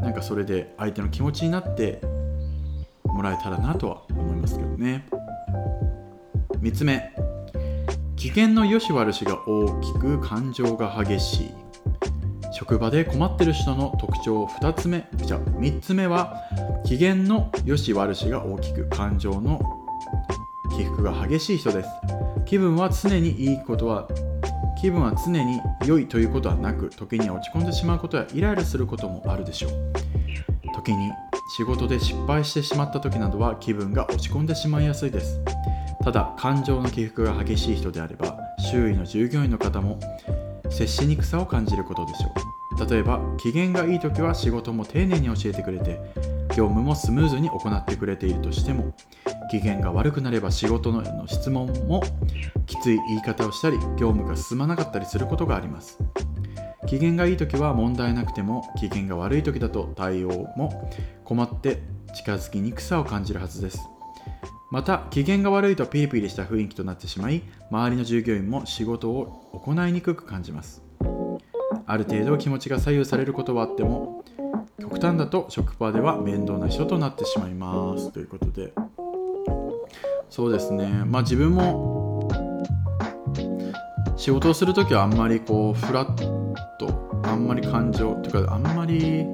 [0.00, 2.00] なんかそれで相手の気持ちになって
[3.04, 5.06] もらえたらなとは思いますけどね。
[6.60, 7.14] 3つ目。
[8.16, 11.50] 機嫌の良し悪しが大きく感情が激しい。
[12.58, 16.36] 職場で困ってる人の特徴2つ目じゃあ3つ目は
[16.86, 19.60] 機嫌の良し悪しが大きく感情の
[20.74, 21.88] 起伏が激しい人です。
[22.46, 24.08] 気分は常にいいことは
[24.80, 29.72] 気分は常に良いということはなく時には落ち込んでしまうことやイライラすることもあるでしょう。
[30.74, 31.12] 時に
[31.58, 35.40] 仕事で失敗してしまった時などは気分が落ち込んでしまいやすいです。
[36.02, 38.38] ただ感情の起伏が激しい人であれば
[38.70, 40.00] 周囲の従業員の方も
[40.70, 42.45] 接しにくさを感じることでしょう。
[42.78, 46.00] 例えば機嫌がいい時は仕事も丁寧に教えてくれて
[46.50, 48.94] 業務もスムーズに行ってくれているとしても
[49.50, 52.02] 機嫌が悪くなれば仕事の質問も
[52.66, 55.98] きつい言い方をしたり業務が進まなかったりすることがあります。
[56.86, 60.90] 機嫌がいい時は問題なくても機嫌が悪い時だと対応も
[61.24, 61.82] 困って
[62.14, 63.80] 近づきにくさを感じるはずです。
[64.70, 70.85] また機嫌が悪いとピリピリした雰囲気となってしまい周りの従業員も仕事を行いにくく感じます。
[71.86, 74.24] ある程度気持ちが左右されることはあっても
[74.80, 78.72] 極端だと職場では面倒な人となってしまいますということで。
[80.28, 80.86] そうですね。
[81.06, 82.28] まあ自分も
[84.16, 86.14] 仕事をする時はあんまりこうフラッ
[86.78, 89.24] トあんまり感情っていうかあんまり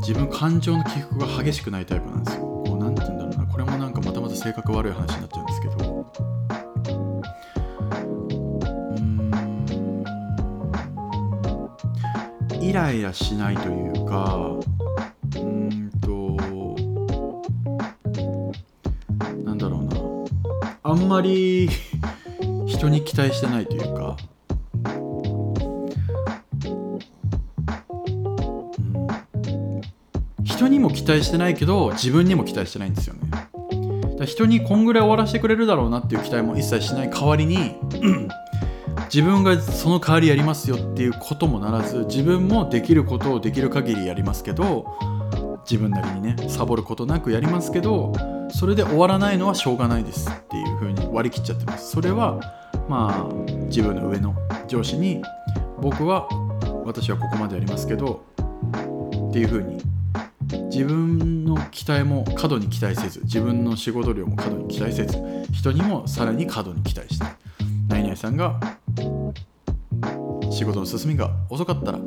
[0.00, 2.42] 自分感情の起伏が激しくないタイプなんですよ。
[2.42, 3.46] こうなんて言うんだろうな。
[3.46, 5.43] これもなんかまたまた性格悪い話になっちゃう
[12.64, 14.56] イライラしないというか
[15.36, 16.36] うんと
[19.44, 19.94] なんだろうな。
[20.82, 21.68] あんまり
[22.66, 24.16] 人に期待してないというか。
[30.42, 33.20] 人にも期待してないけど自分にも期待してないんですよね。
[34.18, 37.76] だ人にこんぐらい終わらせてくれるだろうなっていう期待も一切しない代わりに
[39.14, 44.98] 自分がその代わりやりますよっていうこともならず自分もできることをできる限りやりますけど
[45.70, 48.12] 自分なりにねサボることなくやりますけど
[48.50, 51.92] それで終わらないのはしょうがないですっていう風に割り切っちゃってます。
[51.92, 52.40] それは
[52.88, 53.34] まあ
[53.66, 54.34] 自分の上の
[54.66, 55.22] 上司に
[55.80, 56.28] 僕は
[56.84, 58.24] 私はここまでやりますけど
[59.28, 59.80] っていう風に
[60.72, 65.18] 自分の期待も過度に期待せず自分の仕事量も過度に期待せず
[65.52, 67.26] 人にもさらに過度に期待して
[67.88, 68.60] 何々さんが
[70.50, 71.98] 仕事の進みが遅かったら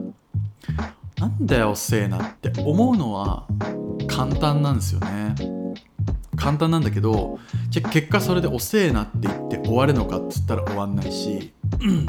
[1.18, 3.48] なんだよ遅えなって思うのは
[4.08, 5.36] 簡単なんですよね。
[6.36, 12.06] 簡単なんだけどじゃ結果それで遅えなって言って終わるのかっつったら終わんないしうん。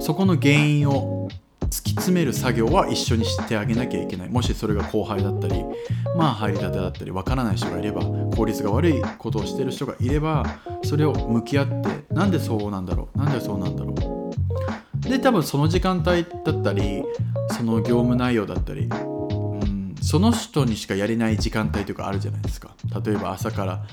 [0.00, 1.23] そこの原因を
[1.94, 4.28] 詰める作業は一緒にしてあげなきゃいけない。
[4.28, 5.64] もしそれが後輩だったり
[6.16, 8.02] まあ入りたてだったりわからない人がいれば
[8.36, 10.44] 効率が悪いことをしてる人がいれば
[10.84, 13.18] それを向き合ってなんでそうなんだろう？
[13.18, 14.30] なんでそうなんだろ
[15.04, 15.08] う？
[15.08, 17.04] で多分その時間帯だったり
[17.50, 22.74] その業務内容だったり、うん、その人にしかやれない時間帯とかあるじゃないですか。
[23.04, 23.86] 例えば朝から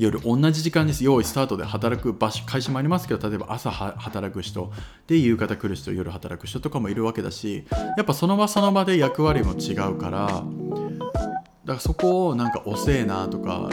[0.00, 1.04] 夜同じ時間です。
[1.04, 4.72] 用意スタートで働く場所会社もありますけど例えば朝働く人
[5.06, 7.66] で夕方来る人夜働く人とかもいるわけだし
[7.98, 10.44] やっぱその場その場で役割も違うからだか
[11.66, 13.68] らそこをなんか遅えなとか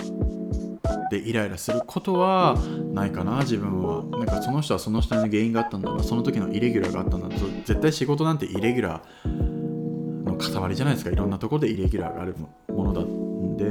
[1.10, 2.58] でイライラすることは
[2.94, 3.40] ないかな。
[3.40, 4.04] 自分は。
[4.18, 7.36] なんかその人はその人の原因があったんだろうその時のイレギュラーがあったんだと
[7.66, 11.12] 絶対仕事なんてイレギュラーの塊じゃないですか。
[11.12, 12.36] いろんなところでイレギュラーがある
[12.68, 13.37] ものだ。
[13.58, 13.70] で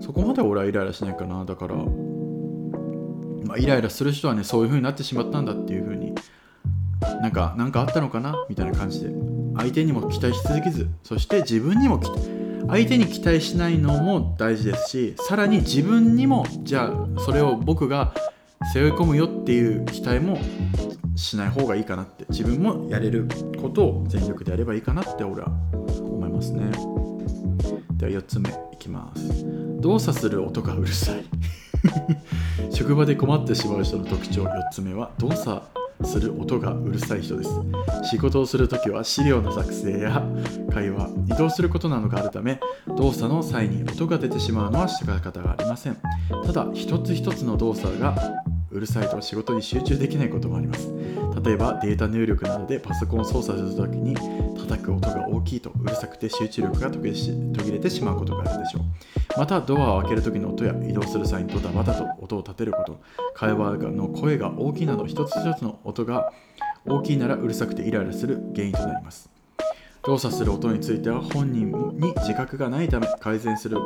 [0.00, 1.44] そこまで俺はイライラしないかな。
[1.44, 6.14] だから、まあ、イライラする人はねそういう風になってしまったんだっていう風に
[7.20, 8.34] なんかなんかあったのかな？
[8.48, 9.10] みたいな感じで。
[9.56, 12.00] 相手にも期待し続けずそして自分にも
[12.68, 18.14] 相手に期待しないのも大事ですしさらに自分にもじゃあそれを僕が
[18.72, 20.38] 背負い込むよっていう期待も
[21.16, 22.24] しない方がいいかなって。
[22.28, 23.26] 自分もやれる
[23.60, 26.70] ことを全力でやればいいかなって俺は思いますね。
[27.96, 28.67] では4つ目。
[28.78, 29.44] きます。
[29.80, 31.24] 動作する音がうるさい。
[32.70, 35.62] 職場で困ってしまう人の特徴4つ目は動作
[36.04, 37.50] する音がうるさい人です。
[38.10, 40.22] 仕事をするときは資料の作成や
[40.72, 42.60] 会話移動することなどがあるため
[42.96, 45.96] 動作の際に音が出てしまうのは仕方がありません。
[46.46, 48.14] ただ一つ一つの動作が
[48.70, 50.92] うるさいと仕事に集中できないこともあります。
[51.42, 54.14] 例えばデータ入力などでパソコンを操作するときに
[54.58, 58.82] 叩く音が大きいとうるさくて集中力が途切れてしまうことがあるでしょう。
[59.38, 63.00] またドアを開ける時の音や移動する際にドタバタと音を立てること
[63.34, 66.32] 会話の声が大きいなど一つ一つの音が
[66.86, 69.30] 大きいならうるさくてイライラする原因となります。
[70.04, 73.78] 動作する音については本人に自覚がないため改善する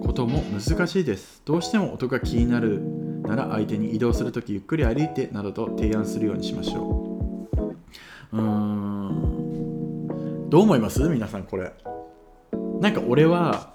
[0.00, 1.42] ことも難しいです。
[1.44, 2.82] どうしても音が気になる
[3.26, 7.48] なら相手に移動するときゆっくり歩いてなどと提案するようにしましょ
[8.32, 8.36] う。
[8.36, 10.46] うーん。
[10.48, 11.08] どう思います？
[11.08, 11.72] 皆さんこれ。
[12.80, 13.74] なんか俺は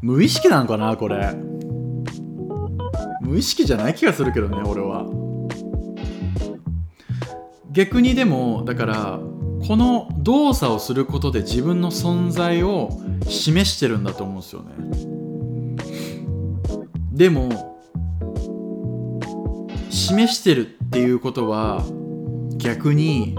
[0.00, 1.34] 無意識なのかなこれ。
[3.20, 5.06] 無意識じゃない気がするけどね俺は。
[7.70, 9.20] 逆にでもだから
[9.66, 14.72] この動作をすることで自分の存在を示してるんだと思うんですよね。
[17.12, 17.78] でも
[19.90, 21.84] 示してるっていうことは
[22.56, 23.36] 逆に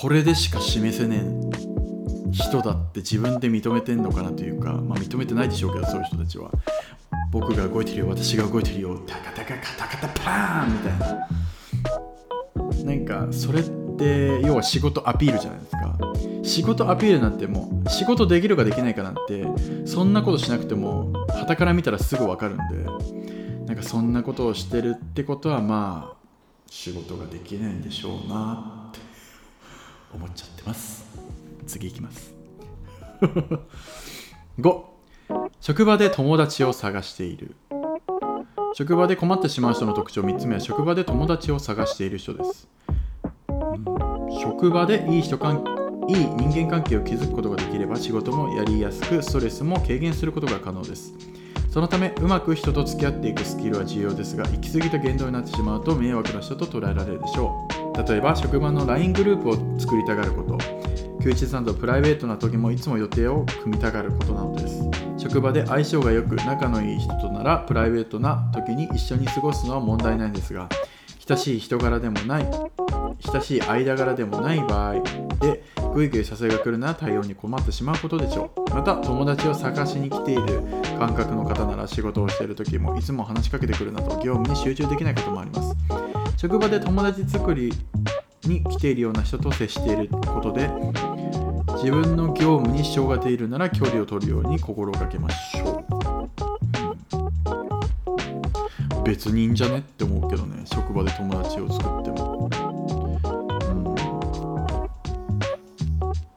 [0.00, 6.50] これでしか示せねえ人だって自分で認めてんのかなというか、まあ、認めてないでしょうけどそういう人たちは。
[7.30, 11.28] 僕が動いてるよ私が動いてるよタカタカカタカタパーンみたいな。
[12.84, 13.77] なんかそれって
[14.42, 15.98] 要は仕事アピールじゃないですか。
[16.44, 19.44] 仕事アピールなんてもう仕事できるかできないかなんて
[19.86, 22.64] そんなことしなくても傍から見たらすぐ分かるんで
[23.66, 26.16] なんかそんなことをしてるってことはまあ
[26.70, 29.00] 仕事ができないんでしょうなって
[30.14, 31.04] 思っちゃってます。
[31.66, 32.34] 次いきます。
[34.58, 34.82] 5
[35.60, 37.56] 職場で友達を探している。
[38.74, 42.68] 職場で困ってしまう人の特徴3つ目は職場で友達を探している人です、
[44.42, 45.64] 職場でいい人関
[46.08, 51.12] いい人間関係を築くことができれば仕事もやりやすくストレスも軽減することが可能です。
[51.70, 58.08] そのためうまく人と付き合っていくスキルは重要ですが行き過ぎた言動になってしまうと迷惑な人と捉えられるでしょう。
[58.08, 60.58] 例えば職場の LINE グループを作りたがること。
[61.22, 64.82] 休日などプライベートな時もいつも予定を組みたがることなのです。
[65.18, 70.68] 職場で相性が良く仲のいい人とならプライベートな時に一緒に過ごすのは問題ないんですが
[71.28, 72.46] 親しい人柄でもない
[73.32, 74.94] 親しい間柄でもない場合
[75.40, 75.62] で
[75.94, 78.74] ぐいぐい誘いが来るなら対応に困ってしまうことでしょう。
[78.74, 80.62] また友達を探しに来ている
[80.98, 85.74] 感覚の方なら仕事をしている時もいつも話しかけてくるなど業務に集中できないこともあります。
[86.36, 87.72] 職場で友達作り
[88.44, 90.70] に来ているような人と接していることで
[91.82, 95.84] 自分の業務に支障が出るなら距離を取るように心がけましょ
[99.00, 99.78] う、別にいいんじゃね？
[99.78, 102.48] って思うけどね職場で友達を作っても、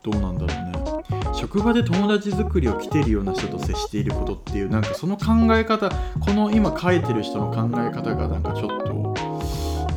[0.03, 0.71] どうなんだろうね。
[1.33, 9.15] 職場で友達作りを来てるような人と接していることっていうなんかその考え方この今書いてる人の考え方がなんかちょっと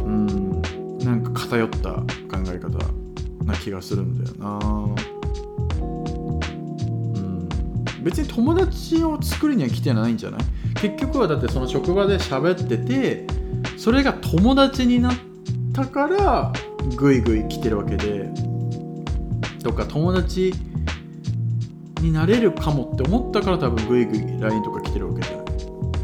[0.05, 0.61] うん
[1.01, 2.05] なんか偏った考
[2.49, 2.79] え方
[3.45, 4.59] な気がするんだよな。
[5.79, 5.81] う
[7.19, 7.85] ん。
[8.03, 10.41] 別に友達を作りには来てないんじゃない？
[10.75, 13.27] 結局はだってその職場で喋ってて
[13.79, 15.15] それが友達になっ
[15.73, 16.53] たから
[16.97, 18.29] グイグイ来てるわけで。
[19.65, 20.55] とか友達
[22.01, 25.47] になれるかもって思ったから多分グイグイ LINE とか来てるわけじゃない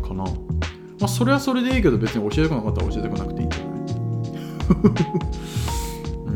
[0.03, 0.25] かな。
[0.25, 0.31] ま
[1.03, 3.71] あそれはそれでいいけど別に教えてこなかったら教えてこなくていいんじゃない
[6.27, 6.31] う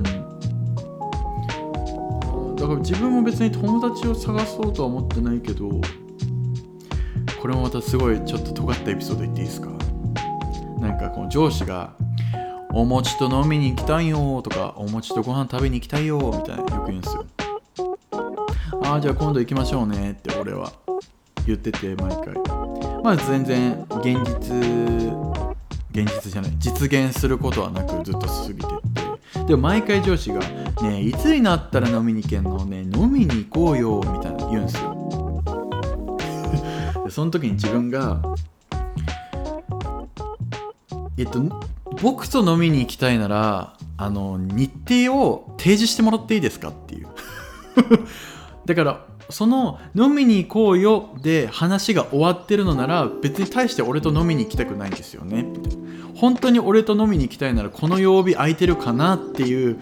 [2.52, 5.70] ん、 だから自分も別に友達を探そうとは思ってないけど
[7.40, 9.70] これもまたすごいちょっと尖ったエピソード言っていいですか？
[10.80, 11.94] なんかこの上司が
[12.74, 17.24] 「お餅と飲みに行きたいよ」とか「お餅とご飯食べに行きたいよ」みたいなよく言うんですよ
[18.82, 20.72] ああじゃあ今度行きましょうねって俺は
[21.46, 22.34] 言ってて毎回。
[23.02, 24.56] まあ全然現実
[25.92, 26.52] 現実じゃない。
[26.58, 29.44] 実現することはなくずっと過ぎてって。
[29.46, 30.40] でも毎回上司が
[30.82, 35.42] 「ねえいつになったら飲みに行けんのね飲みに行こうよ」みたいな言うんですよ。
[37.10, 38.20] その時に自分が
[41.16, 41.42] えっと
[42.02, 44.70] 僕と飲みに行きたいならあの日
[45.08, 47.08] 程を提示してもらっていいですかっていう。
[48.66, 55.46] だからその飲みに行こうよで話が終わってるのなら別に対して俺と飲みに行きたくないんですよね。
[56.14, 59.78] 本当に俺と飲みに行きたいならこの曜日空いてるかなっていう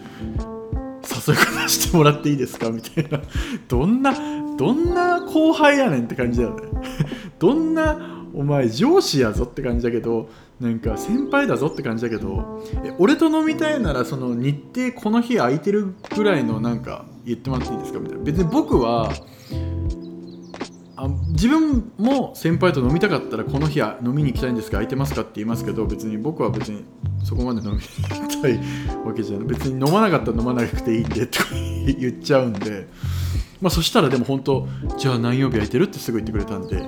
[1.27, 2.69] 誘い方してもらっていいですか？
[2.69, 3.19] みたいな。
[3.67, 4.13] どんな
[4.57, 6.63] どんな後輩やねんって感じだよね。
[7.39, 10.29] どんなお前上司やぞって感じだけど
[10.59, 18.23] なんか先輩だぞって感じだけどえ俺と飲みたいならその日程この日空いてるぐらいのなんか言ってもらっていいですかみたいな。
[18.23, 19.11] 別に僕は
[20.95, 26.85] あ自分も先輩と飲みたかったらこの日は飲みに行きたいんですか空いてますかって言いますけど別に僕は別に
[27.23, 27.81] そこまで飲み
[28.41, 28.59] たい
[29.05, 29.47] わけじゃない。
[29.47, 32.87] 別に飲まなかったら飲まなくていいんでとか言っちゃうんで。
[33.61, 34.67] まあそしたらでも本当
[34.97, 36.83] じゃあ何曜日空いてるってすぐ言ってくれたんで。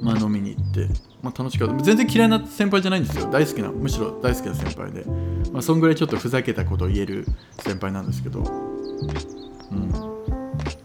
[0.00, 0.88] まあ飲みに行って、
[1.22, 1.82] まあ、楽しかった。
[1.82, 3.28] 全然嫌いな先輩じゃないんですよ。
[3.30, 5.04] 大好きなむしろ大好きな先輩で。
[5.52, 7.26] まあそんぐらいちょっとふざけたことを言える
[7.58, 8.40] 先輩なんですけど。
[8.40, 9.90] うん。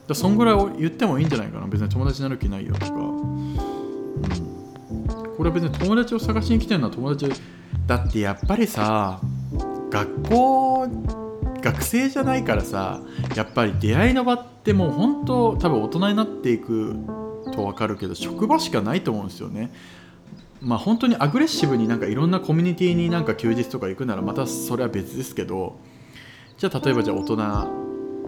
[0.07, 1.68] だそんぐらいを言ってもいいんじゃないかな。
[1.68, 3.55] 別に友達になる気ないよとか、うん、
[5.38, 7.30] これは別に友達を探しに来てるのは友達
[7.88, 9.20] だってやっぱりさ
[9.89, 10.88] 学校
[11.61, 13.01] 学生じゃないからさ
[13.36, 16.95] やっぱり出会いの場ってもう本当多分大人になっていく
[17.54, 19.72] と分かるけど職場しかないと思うんですよね。
[20.62, 25.78] まあ本当にアグレッシブになんかいろんなコミュニティになんか休日とか行くならまたそれは別ですけど
[26.58, 27.36] じゃあ例えばじゃあ大人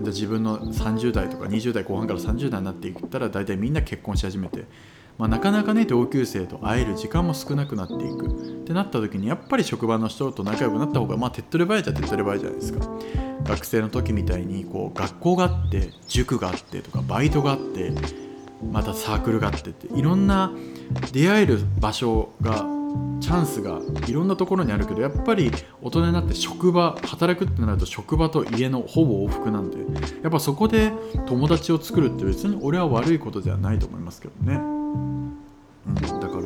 [0.04, 4.66] で自分の30代とか20代後半から30代になっていったら大体みんな結婚し始めて、
[5.18, 8.28] まあ、なかなかね同級生と会える時間も少なくなっていく。
[8.66, 12.80] ってなった時にやっぱり職場の人と仲良くなった方がまあ手っ取り早いじゃ手っ取り早いじゃないですか。
[13.44, 17.94] 学生の時みたいにこう学校があって塾があってとかバイトがあって
[18.72, 20.52] またサークルがあってっていろんな
[21.12, 22.66] 出会える場所が
[23.20, 25.52] チャンスがいろんなところにあるけどやっぱり
[25.82, 29.78] 大人になって職場働くってなると職場と家のほぼ往復なんで
[30.22, 30.92] やっぱそこで
[31.26, 36.44] 友達を作るって別に俺は悪いことではないと思いますけどね、うん、だから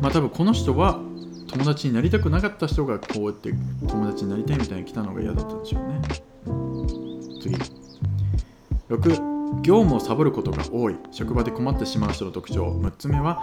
[0.00, 1.00] まあ多分この人は
[1.48, 3.52] 友達になりたくなかった人がこうやって
[3.86, 6.00] 友達になりたいみたいに来たのが嫌だったんでしょうね。
[7.42, 7.56] 次。
[8.88, 10.96] 6業務をサボることが多い。
[11.10, 12.66] 職場で困ってしまう人の特徴。
[12.80, 13.40] 6つ目は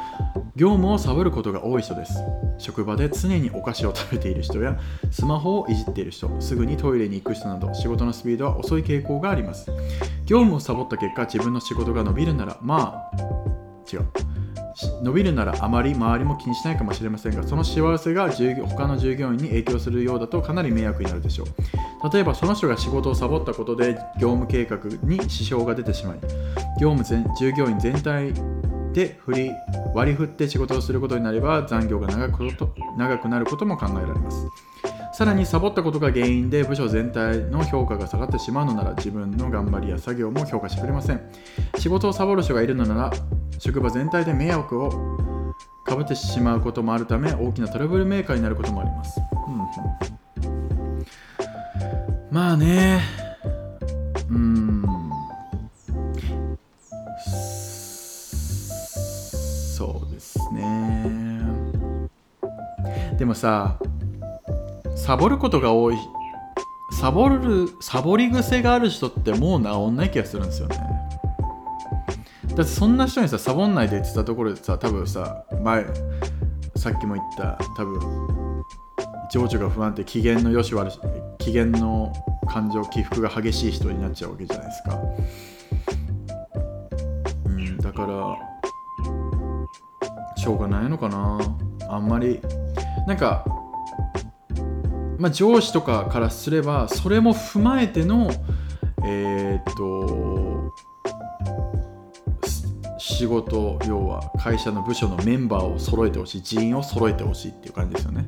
[0.56, 2.14] 業務をサボることが多い人です。
[2.58, 4.78] 職場で常にお菓子を食べている人や
[5.12, 9.72] スマホをいじっている人すぐにトイレに行く人など仕事のスピードは遅い傾向があります。
[10.26, 13.18] 業務をサボった結果自分の仕事が伸びるならまあ
[13.92, 14.39] 違う。
[15.02, 21.48] 伸びるならあまり周りも気にしないかもしれませんがその幸せが他の従業員に影響するようだとかなり迷惑になるでしょう。
[22.14, 26.20] 例えばその人が仕事をサボったことで業務計画に支障が出てしまい
[26.80, 28.34] 業務全従業員全体
[28.94, 29.52] で振り
[29.94, 32.44] 割り振って仕事をすることになれば残業が長く
[32.98, 34.48] 長くなることも考えられます。
[35.20, 41.20] さらにサボったことが原因で部署全体の評価が下がってしまうのなら自分の頑張りや作業も評価してくれません。
[41.78, 43.12] 仕事をサボる人がいるのなら
[43.58, 45.54] 職場全体で迷惑を
[45.84, 49.20] かぶってしまうこともあるため大きなトラブルメーカーになることもあります、
[50.42, 50.56] うん、
[52.32, 53.02] まあね。
[54.30, 54.86] うん。
[59.76, 61.30] そうですね。
[63.18, 63.78] でもさ
[64.96, 65.98] サボることが多い。
[66.92, 70.78] サボるサボり癖がある人ってもう治んない気がするんですよね。
[72.48, 75.86] だってそんな人にさサボんないでって言ったところでさ多分さ前
[76.76, 78.64] さっきも言った多分
[79.32, 81.00] 情緒が不安定機嫌の良し悪し
[81.38, 82.12] 機嫌の
[82.52, 85.00] 感情起伏が激しい人になっちゃうわけじゃないですか。
[87.46, 88.38] うんだから
[90.36, 91.40] しょうがないのかな。
[91.88, 92.40] あんまり
[93.08, 93.46] なんか
[95.20, 98.32] まあ、上司とかからすればそれも踏まえての
[99.04, 100.74] えー、っと
[102.98, 108.26] 仕事要は会社の部署のメンバーを揃えてほしい人員を揃えてほしいっていう感じですよね。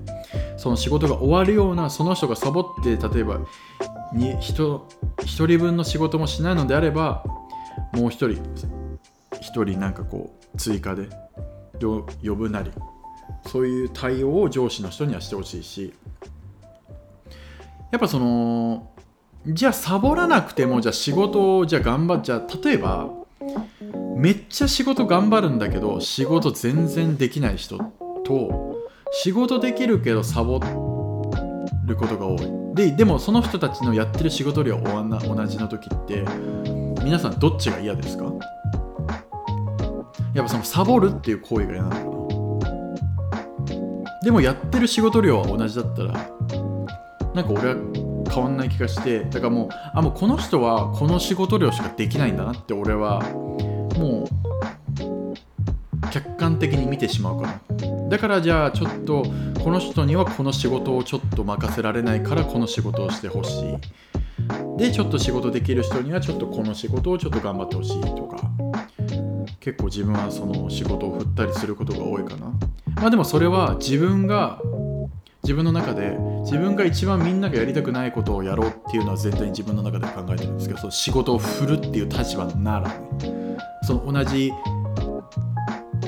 [0.58, 3.40] その仕事が終わるようなその人がサボって例えば
[4.14, 4.80] に 1,
[5.18, 7.24] 1人分の仕事もしないのであれば
[7.94, 8.28] もう1人
[9.32, 11.08] 1人なんかこう追加で
[11.80, 12.72] 呼ぶなり
[13.48, 15.94] そういう対応を上司の人にはしてほしいし
[17.92, 18.92] やっぱその
[19.46, 22.48] じゃあサボらなくてもじゃあ仕事をじゃあ頑張っちゃう。
[22.64, 23.10] 例えば
[24.16, 27.78] めっちゃ仕事頑張るんだけど仕事全然できない人
[28.24, 28.78] と
[29.12, 30.60] 仕事できるけどサボ
[31.86, 32.76] ることが多い。
[32.76, 36.24] ででもその人たちのやってる仕事量同じの時って
[37.04, 38.26] 皆さんどっちが嫌ですか？
[40.34, 46.14] やっぱそのサボるっていう行為が嫌なのかなでもやってる仕事量は同じだったら
[47.34, 47.76] なんか俺は
[48.30, 53.22] 変わんない気がしてだからもうあもうこの人はこの仕事量しかできないんだなって俺は
[53.98, 54.28] もう
[56.12, 57.62] 客観的に見てしまうかな。
[58.10, 59.24] だからじゃあちょっと
[59.64, 63.78] この人にはこの仕事をちょっと任せられないからこの仕事をしてほしい。
[64.78, 68.38] でちょっと仕事できる人にはちょっとこの仕事をちょっと頑張ってほしいとか。
[69.60, 72.48] 結構自分はその仕事を振ったりすることが多いかな。
[72.96, 74.60] まあでもそれは自分が
[75.44, 84.52] 自分の中で自分が一番みんながやりたくないことをやろうっていうのは全体に自分の中で考えてるんですけどその仕事を振るっていう立場ならねその同じ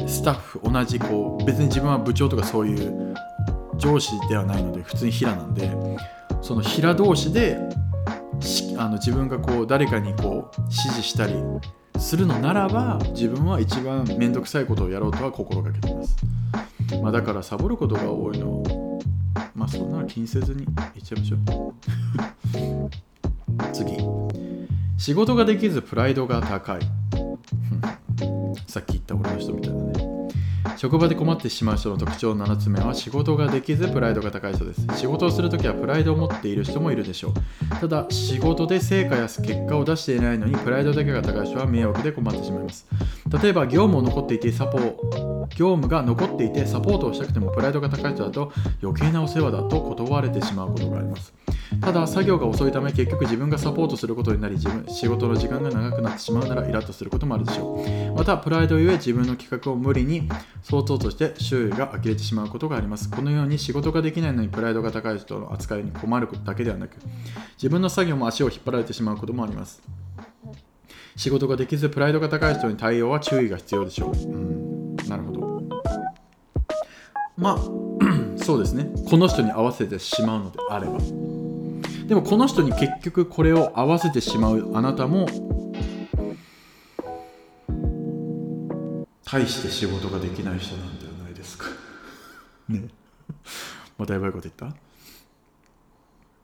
[0.07, 3.15] スタッフ同じこう別に自分は部長とかそういう
[3.77, 5.71] 上司ではないので普通に平なんで
[6.41, 7.57] その平同士で
[8.77, 11.33] あの自分がこう誰かにこう指示したり
[11.97, 16.15] するのならば自分は一番面倒くさいことをやろうとは心がけてます、
[17.01, 18.82] まあ、だからサボることが多いのを
[19.55, 20.65] まあそんなの気にせずにい
[20.99, 22.89] っちゃいましょう。
[23.73, 23.97] 次。
[24.97, 26.81] 仕事ができずプライドが高い。
[28.67, 30.13] さっき言った俺の人みたいなね。
[30.77, 34.85] 職場で困ってしまう人の特徴7つ目は仕事ができずプライドが高い人です。
[34.97, 37.33] 仕事をするときはプライドを持っている人もいるでしょう。
[37.79, 42.85] ただ仕事で成果や結果を出していないのにプライドだけが高い人は迷惑で困ってしまいます。
[43.41, 44.79] 例えば業務を残っていてサポ
[45.55, 48.51] 業務が残っていてサポートをしたくてもプライドが高い人だと
[48.81, 51.33] 余計なお世話だと断れてしまうことがあります。
[51.81, 57.83] ただ作業が遅いため結局自分がサポートすることになり自分仕事の時間が長くなってしまうならイラッとすることもあるでしょ
[58.13, 58.17] う。
[58.17, 60.29] またプライドゆえ自分の企画を無理に
[60.61, 63.09] 相当として周囲が呆れてしまうことがあります。
[63.09, 66.97] このように仕事ができないのにプライドが高い人の扱いに困るだけではなく
[67.57, 69.81] 自分の作業も足を引っ張られてしまうこともあります。
[71.15, 74.11] 仕事ができずプライドが高い人に対応は注意が必要でしょう。
[74.11, 74.82] うん。
[75.09, 75.61] なるほど。
[77.37, 77.57] まあ
[78.37, 78.89] そうですね。
[79.09, 80.99] この人に合わせてしまうのであれば。
[82.07, 85.25] でもこの人に結局これを合わせてしまうあなたも
[89.25, 91.65] 大して仕事ができない人なんではないですか。
[92.69, 92.83] ね。
[93.97, 94.65] またやばいこと言った？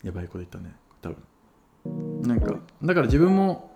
[0.04, 0.74] やばいこと言ったね。
[1.02, 2.22] 多分。
[2.24, 3.72] なんかだから自分も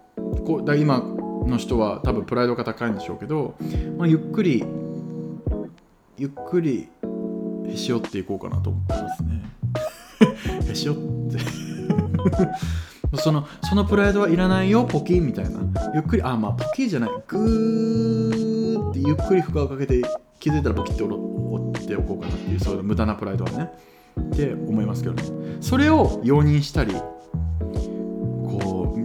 [0.45, 1.01] こうだ今
[1.47, 3.55] の人は多分プライドが高いんでしょうけど、
[3.97, 4.63] まあ、ゆっくり
[6.17, 6.87] ゆっくり
[7.67, 9.43] へし折っていこうかなと思ってますね。
[10.69, 11.39] へし折って。
[13.17, 15.59] そのそのプライドはいらないよポキンみたいな。
[15.93, 17.09] ゆっくりあまあポキンじゃない。
[17.27, 20.01] グーってゆっくり負荷をかけて
[20.39, 23.69] 気づいたらポキって折っておこうかなっていうそういう無駄なプライドはね。
[24.19, 25.23] って思いますけどね。
[25.61, 26.95] それを容認したり、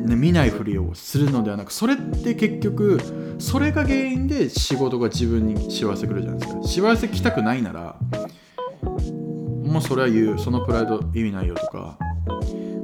[0.09, 3.01] ね、見ないふりをするのではなくそれって結局
[3.39, 6.63] それが原因で仕事が自分に幸せくるじゃないですか。
[6.91, 7.97] 幸せ来たくないなら
[9.65, 11.99] もうそれは言うそのプライド意味ないよとか。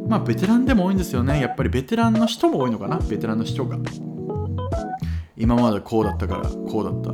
[0.06, 1.40] まあベテランでも多いんですよね。
[1.40, 2.98] やっぱりベテランの人も多いのかな。
[2.98, 3.78] ベテランの人が。
[5.36, 7.12] 今までこうだったからこうだった。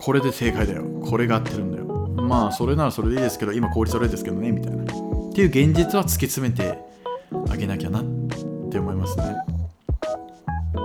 [0.00, 0.84] これで正解だよ。
[1.02, 1.84] これが合ってるんだよ。
[2.22, 4.84] まあそれならそれでいいですけど今効率悪いですけどねみたいな。
[4.84, 4.86] っ
[5.34, 6.78] ていう現実は突き詰めて
[7.50, 8.04] あげなきゃなっ
[8.70, 9.36] て思いますね。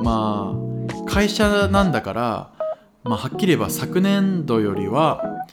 [0.03, 2.51] まあ会社なんだから、
[3.03, 5.43] まあ、はっきり言えば昨年度よりは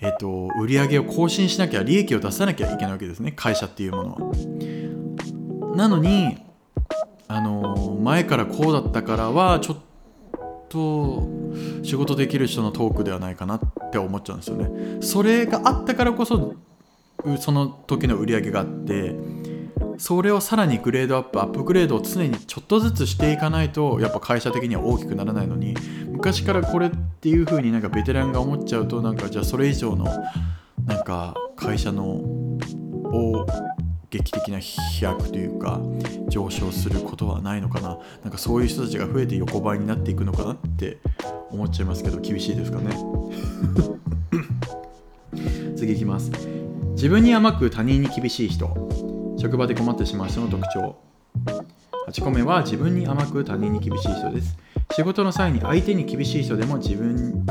[0.00, 3.32] えっと、売り上げを更新しなきゃ利益を出さなきゃいけないわけですね。
[3.32, 5.76] 会社っていうものは。
[5.76, 6.38] なのに
[7.26, 9.78] あの前からこうだったからはちょっ
[10.68, 11.26] と
[11.82, 15.00] 仕事できる人のトークではないかなって思っちゃうんですよね。
[15.00, 16.54] それがあったからこそ
[17.38, 19.16] その時の売り上げがあって
[19.98, 25.74] それをさらにグレードアップアップグレードを常にちょっとずつしていかないとやっぱ会社的には大きくならないのに
[26.08, 30.06] 昔からこれっていう風になんかベテランが思っちゃうとなんかじゃあそれ以上の
[30.86, 33.46] なんか会社のを
[34.10, 35.80] 劇的な飛躍というか
[36.28, 37.98] 上昇することはないのかな。
[38.22, 40.98] なんかそういう人たちが増えて横ばいになっていくのかなって
[41.50, 42.96] 思っちゃいますけど厳しいですかね。
[45.76, 46.30] 次いきます。
[46.92, 49.13] 自分に甘く他人に厳しい人。
[49.44, 50.96] 職場で困ってしまう人の特徴。
[52.08, 54.56] 8個目は自分に甘く他人に厳しい人です。
[54.92, 57.44] 仕事の際に相手に厳しい人でも自分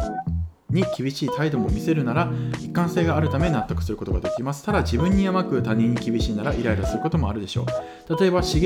[0.72, 4.66] に厳しい態度も見せるなら一貫性があるため納得することができます。
[4.66, 7.68] ただ自分に甘く他人に厳しいならイライラすることもあるでしょ
[8.10, 8.20] う。
[8.20, 8.60] 例えば仕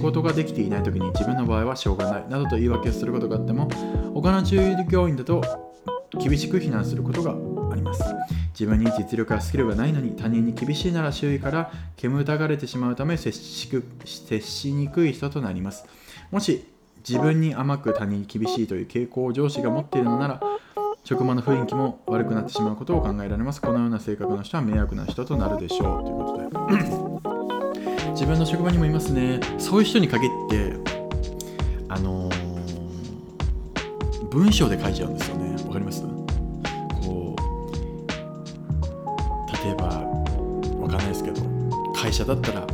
[0.00, 2.28] 事ができていない時に自分の場合はしょうがない。
[2.28, 3.68] などと言い訳をすることがあっても
[4.12, 5.40] 他の従業員だと
[6.18, 8.02] 厳しく非難することがあります。
[8.62, 15.84] 自分に実力やスキルがないのに他人に厳しいなら周囲から煙たがれてしまうため接しく接しにくい人となります。
[16.30, 16.64] もし
[17.06, 20.40] 自分に甘く他人に厳しいという傾向を上司が持っているのなら
[21.02, 23.60] 職場の雰囲気も悪くなってしまうことを考えられます。
[23.60, 26.04] このような性格の人は迷惑な人となるでしょう。
[26.04, 27.24] ということ
[28.04, 28.10] で。
[28.12, 29.40] 自分の職場にもいますね。
[29.58, 30.76] そういう人に限って
[31.88, 32.52] あのー
[34.30, 35.62] 文章で書いちゃうんですよね。
[35.66, 36.11] わかります？
[39.64, 39.84] 例えば
[40.80, 41.42] わかんないですけど
[41.94, 42.66] 会社だったら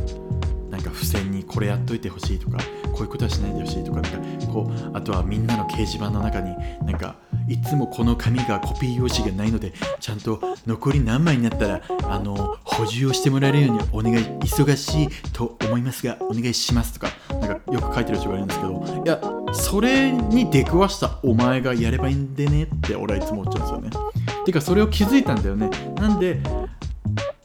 [0.69, 2.57] なんか付箋にこれやっといてほしいとか
[2.93, 7.15] こういうことはしないでほしいとかなんかこうあとはみんなの掲示板の中になんか
[7.47, 19.21] いつもこの紙がコピー用紙がないのでちゃんと残り何枚になったらあの補充をしてもらえるようにお願い忙しいと思いますがお願いしますとかなんかよく書いてる人がいるんですけどいや
[19.53, 24.13] それに出くわしたお前がやればいいんでねって俺はいつも思っちゃうんですよね。
[24.45, 25.69] てかそれを気づいたんだよね。
[25.95, 26.39] なんで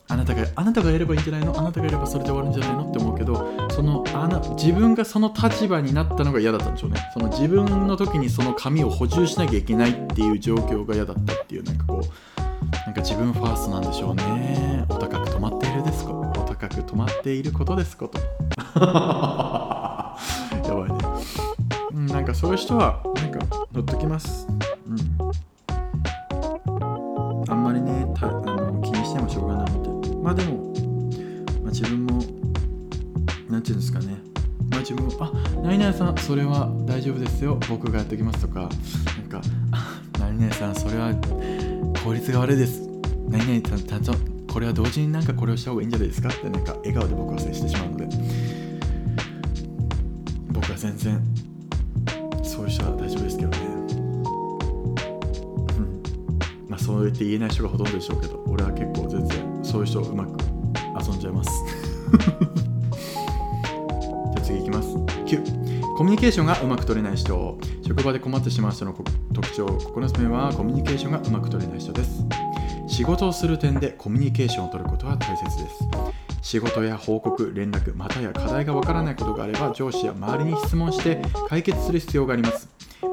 [0.07, 1.59] あなたがあなたがやればいいんじゃないの？
[1.59, 2.89] あなたがやればそれで終わるんじゃないの？
[2.91, 7.01] って思うけどそのあな自分がその立場になったのが嫌だったんでしょうね。
[7.12, 12.05] その自分の時にその紙を補充しなきゃいけないっていう状況が嫌だったっていうなんかこう
[12.87, 14.85] なんか自分ファーストなんでしょうね。
[14.89, 16.12] お高く止まっているですか？
[16.12, 18.19] お高く止まっていることですこと。
[18.77, 20.99] やばいね。
[21.93, 23.39] うんなんかそういう人はなんか
[23.73, 24.47] 乗っときます。
[30.35, 30.74] あでも、
[31.62, 32.22] まあ、自分も
[33.49, 34.16] なんていうんですかね。
[34.70, 35.32] まあ自分もあ
[35.62, 37.59] 何々さんそれは大丈夫ですよ。
[37.68, 38.70] 僕がやっておきますとかなん
[39.28, 39.41] か
[39.72, 41.14] あ何々さんそれは
[42.03, 42.82] 効率が悪いです。
[43.28, 44.14] 何々さんちゃんと
[44.53, 46.28] これは同時になんかこれをした方がいいんじゃないですか？
[46.28, 48.09] ってなんか笑顔で僕は接してしまうので。
[50.49, 51.20] 僕は全然
[52.43, 53.59] そういう人は大丈夫ですけどね。
[55.76, 56.03] うん。
[56.68, 60.31] まあそう言って言えない人がほとんどでしょうけど俺は結構全然そういう人うまく
[61.05, 61.51] 遊んじゃいます。
[62.14, 64.95] じゃあ次いきます。
[64.95, 67.59] 9コミュニケーションがうまく取れない人。
[67.85, 68.95] 職場で困ってしまう人の
[69.33, 69.66] 特徴。
[69.66, 72.25] 9つ目はコミュニケーションがうまく取れない人です。
[72.87, 75.89] 仕事をする点でコミュニケーションを取ることは大切です。
[76.41, 82.64] 仕事や報告、連絡、またや課題がわからないことがあれば上司や周りに質問して解決する必要があります。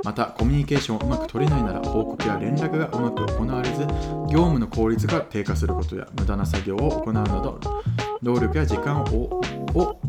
[0.04, 3.82] またコミュニケーションをうまく取れないなら報告や連絡がうまく行われず
[4.30, 7.60] 業務の効率が低下することや無駄な作業を行うなど
[8.22, 9.42] 労力や時間を
[9.74, 10.00] を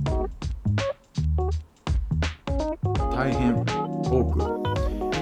[3.15, 3.55] 大変
[4.05, 4.41] 多く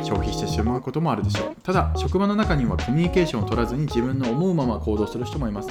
[0.03, 5.19] 消費してしまうこともあるでしょうただ職場の中にはコミュニケーションを取らずに自分の思うまま行動す。
[5.19, 5.69] る人もいます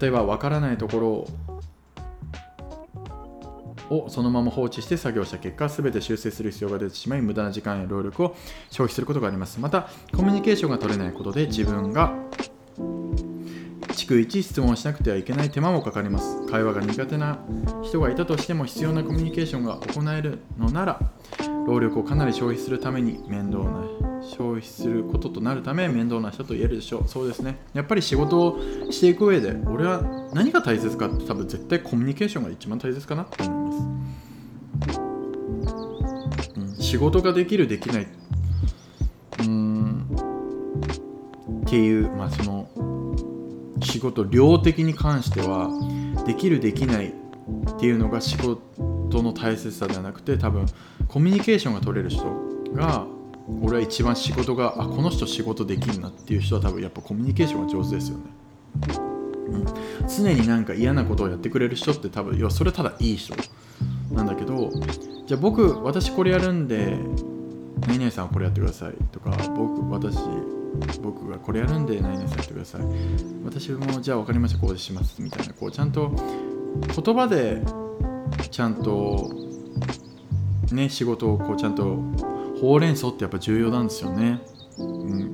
[0.00, 1.60] 例えばわからないところ
[3.90, 8.36] をそのまま放置して作業した結果全て修正する必要が出てしまい無駄な時間や労力を
[8.70, 9.60] 消費することがあります。
[9.60, 12.14] またコミュニケーションが取れないことで自分が
[13.88, 16.46] 逐一質問しなくてはいけない手間もかかります。
[16.46, 17.38] 会話が苦手な
[17.82, 21.00] 人がいたとしても必要なコミュニケーションが行えるのなら
[21.66, 23.82] 労力をかなり消費するために面倒な
[24.22, 27.08] 消費することとなるため面倒な人と言えるでしょう。
[27.08, 27.58] そうですね。
[27.74, 28.60] やっぱり仕事を
[28.90, 30.02] していく上で俺は
[30.32, 34.98] 何が大切かって多分絶対コミュニケーションが一番大切かなと思います、
[36.56, 38.06] うん、仕事ができるできない
[39.40, 40.06] うん
[41.66, 42.68] っていうまあその
[43.82, 45.68] 仕事量的に関しては
[46.26, 48.60] できるできないっていうのが仕事
[49.10, 50.66] の大切さではなくて多分
[51.08, 52.24] コミュニケーションが取れる人
[52.74, 53.06] が
[53.62, 58.24] 俺は一番仕事があこの人仕事できるなっていう人は多分やっぱコミュニケーションが上手ですよね、
[59.48, 59.66] うん、
[60.08, 63.34] 常になんか嫌なことをやってくれる人って多分要はそれただいい人
[64.12, 64.70] なんだけど
[65.26, 66.98] じゃあ僕私これやるんで
[67.86, 70.18] 何々さんはこれやってくださいとか僕私
[71.00, 72.82] 僕がこれやるんで何々さんやってください。
[73.44, 76.10] 私もじゃあ分かりましたこうしますみたいなこうちゃんと
[77.02, 77.62] 言葉で
[78.50, 79.30] ちゃんと
[80.72, 81.98] ね仕事をこうちゃんと
[82.60, 84.40] ほうれん草ってやっぱ重要なんですよね。
[84.78, 85.30] うん、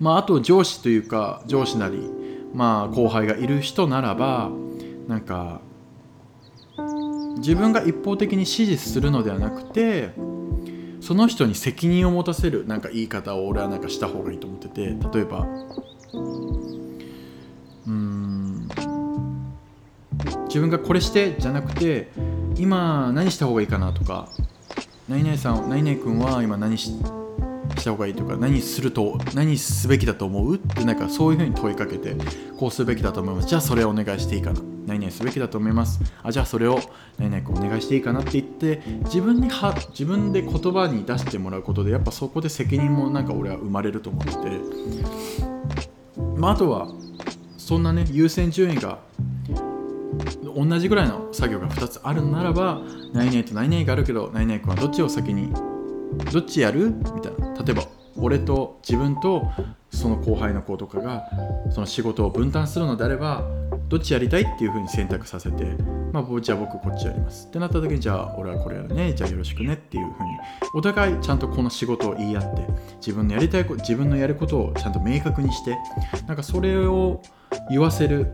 [0.00, 2.10] まああと上司というか上司なり
[2.52, 4.50] まあ後輩がいる人ならば
[5.08, 5.60] なんか
[7.38, 10.12] 自分が一方的に指示するのではなくて
[11.00, 15.46] その人に責任を持たせるなんか言い方を俺はなんかした方がいいと思ってて例えば
[20.46, 22.10] 自分がこれしてじゃなくて
[22.56, 24.28] 今何した方がいいかなとか
[25.08, 26.92] 何々さん何々君は今何し
[27.82, 30.56] た方がいいとか何すると何すべきだと思う？
[30.56, 32.16] ってなんかそういうふうに問いかけて
[32.56, 33.48] こうすべきだと思います。
[33.48, 34.60] じゃあそれをお願いしていいかな。
[34.86, 36.00] 何々すべきだと思います。
[36.22, 36.78] あじゃあそれを
[37.18, 44.38] 何々君お願いしていいかなって言って自分には自分で言葉に出してもらうことでやっぱそこで責任もなんか俺は生まれると思ってて。
[46.36, 46.88] まああとは
[47.56, 48.98] そんなね優先順位が
[50.56, 52.80] 同じぐらいの作業が2つあるならば
[53.12, 55.52] 何々と何々があるけど何々君はどっちを先に
[56.32, 56.90] どっちやる？
[56.90, 57.52] みたいな。
[57.62, 57.84] 例えば
[58.16, 59.50] 俺と自分と
[59.90, 61.24] その後輩の子とかが
[61.70, 63.42] その仕事を分担するのであれば
[63.88, 65.64] どっちやりたいっていう風に選択させて、
[66.12, 67.48] まあ、じゃあ僕こっちやります。
[67.48, 69.12] ってなった時にじゃあ俺はこれやるね。
[69.14, 70.30] じゃあよろしくねっていう風に
[70.74, 75.76] お互いちゃんとこの仕事を言い合って自分のやりたいこと自分のやることをちゃんと明確にして
[76.28, 77.20] なんかそれを
[77.70, 78.32] 言わせる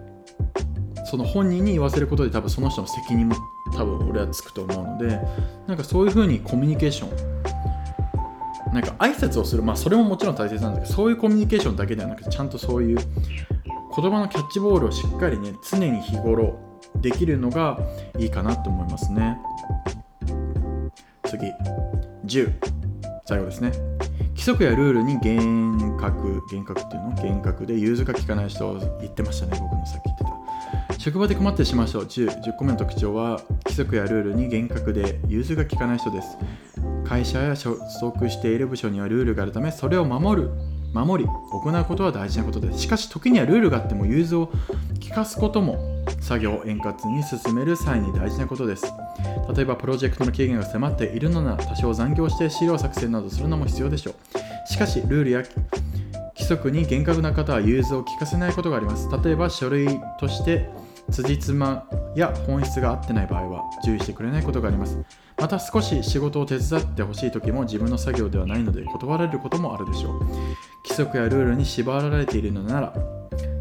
[1.11, 3.35] その本人に言わせることで多分その人の責任も
[3.75, 5.21] 多分俺はつくと思うので
[5.67, 16.57] なんかそういう風にコミュニケーションなんか挨拶をするまあそれももちろん大切なんだけどそういうコミュニケーションだけではなくてちゃんとそういう言葉のキャッチボールをしっかりね常に日頃
[17.01, 17.81] できるのが
[18.19, 19.37] いいかなと思いますね。
[21.25, 21.47] 次。
[22.27, 22.53] 10
[23.27, 23.73] 最後ですね。
[24.31, 27.15] 規則やルールに厳格厳格っていうの？
[27.21, 30.30] 厳格で融通が利かない人を言ってましたね僕のさっき言ってた。
[31.01, 36.37] 職場で困ってしまう人 10, 10個目の特徴は規則やルールに厳格で融通が利かない人です。
[37.07, 40.51] 会社や所属している部署にはルールがあるためそれを守る
[40.93, 42.81] 守り行うことは大事なことです。
[42.81, 44.53] しかし時にはルールがあっても融通を
[44.99, 48.85] 利かすことも作業を円滑に進める際に大事なことです。
[49.57, 54.69] 例えばプロジェクトの期限が迫っているのなら多少残業して資料作成などするのも必要でしょう。
[54.69, 55.45] しかしルールや
[56.35, 59.09] 規則に厳格な方は融通を利かせないことがあります。
[59.25, 60.69] 例えば書類として
[61.11, 61.85] 辻褄
[62.17, 64.99] や本質が合ってない場合は注意してくれないことがあります。
[65.39, 70.25] また少し仕事を手伝ってほしい時も自分の作業ではないので断られることもあるでしょう。
[70.85, 72.95] 規則やルールに縛られているのなら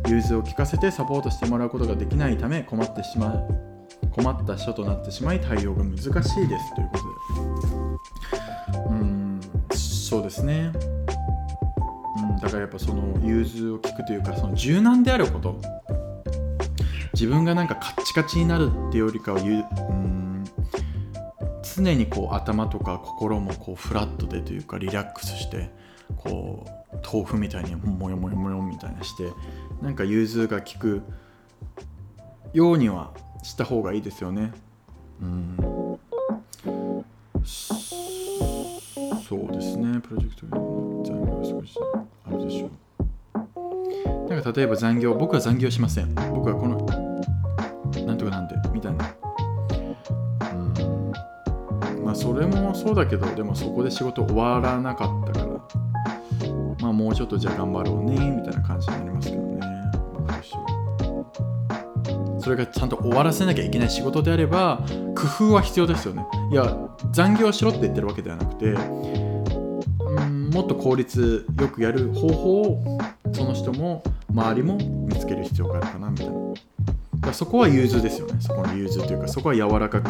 [0.07, 3.69] 融通を聞かせてサポートしてもらうことができないため困ってしまう
[4.11, 6.33] 困った人となってしまい対応が難しいです。
[6.75, 6.97] というこ
[8.73, 8.85] とで。
[8.89, 9.41] うん
[9.71, 10.71] そうですね。
[12.17, 15.61] うんだからやっぱその融通を聞くというかその柔軟であること。
[17.19, 19.55] 自分がなんかカッチカチになるっていうよりかはゆ
[19.89, 20.45] うん
[21.75, 25.69] 常にこう頭とか心もこうフラットでというかリラックスして
[26.15, 29.33] こう豆腐みたいにモヨモヨモヨみたいなして
[29.81, 31.01] なんか融通が利く
[32.53, 33.11] ようには
[33.43, 34.53] した方がいいですよね。
[35.21, 35.57] うん。
[39.27, 39.99] そうですね。
[39.99, 40.45] プロジェクト
[41.03, 41.77] 残業少し
[42.25, 42.88] あるでしょう。
[44.29, 46.13] なんか例えば残業僕は残業しません。
[46.15, 46.85] 僕はこの
[48.05, 49.05] なんとかなんでみたいな。
[52.03, 55.49] まあそれもそうだけどでもそこで仕事終わらなかったから。
[56.81, 59.59] まあもうちょっとじゃあ頑張ろうねみたいな感じになりますけどね。
[60.13, 64.81] 僕としてはそれがちゃんと終わらせなきゃいけない仕事であれば
[65.13, 66.25] 工夫は必要ですよね。
[66.51, 66.77] いや
[67.11, 68.77] 残業しろって言ってるわけではなくて
[70.19, 72.99] もっと効率よくやる方法を
[73.33, 76.33] その人も周りも見つける必要があるかなみたいな。
[77.19, 80.09] だそこは融通ですよねそこの融通というかそこは柔らかく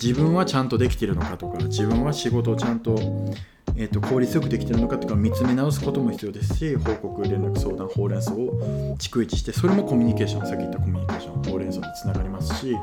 [0.00, 2.96] 自分はちゃんとできてるのかとか自分は仕事をちゃんと,、
[3.76, 12.74] えー、と効率よくできてるのかとか見つめ直すことも必要ですし報告連絡相談ほうれん草を逐一してそれもコミュニケーションさっき言ったコミュニケーションほうれん草につながりますし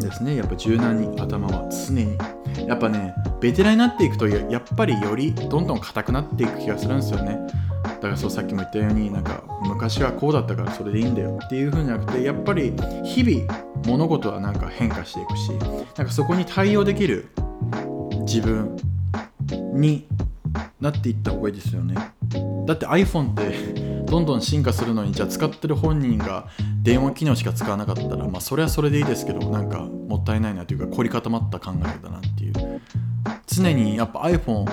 [0.00, 2.18] ですねやっぱ柔軟に頭は常に。
[2.66, 7.38] やっぱねベテランになっていくとややっぱりよりどんどん硬くなっていく気がするんですよね。
[7.82, 12.72] だからそうさっきも言ったようになんか昔はこうだったからそれでいいんだよっていう風じゃなくてやっぱり
[13.04, 13.46] 日々
[13.86, 15.50] 物事はなんか変化していくし
[15.96, 17.28] なんかそこに対応できる
[18.20, 18.76] 自分
[19.72, 20.06] に
[20.80, 21.94] なっていった方がいいですよね。
[22.66, 26.46] だって iPhone ってどんどん進化するのにじゃあ使ってる本人が
[26.82, 32.52] 電話機能しか使わなかったらまあそれはそれでいいですけどなんかもったいないなというか凝り固まった考えだなっていう。
[33.48, 34.64] 常にやっぱ iPhone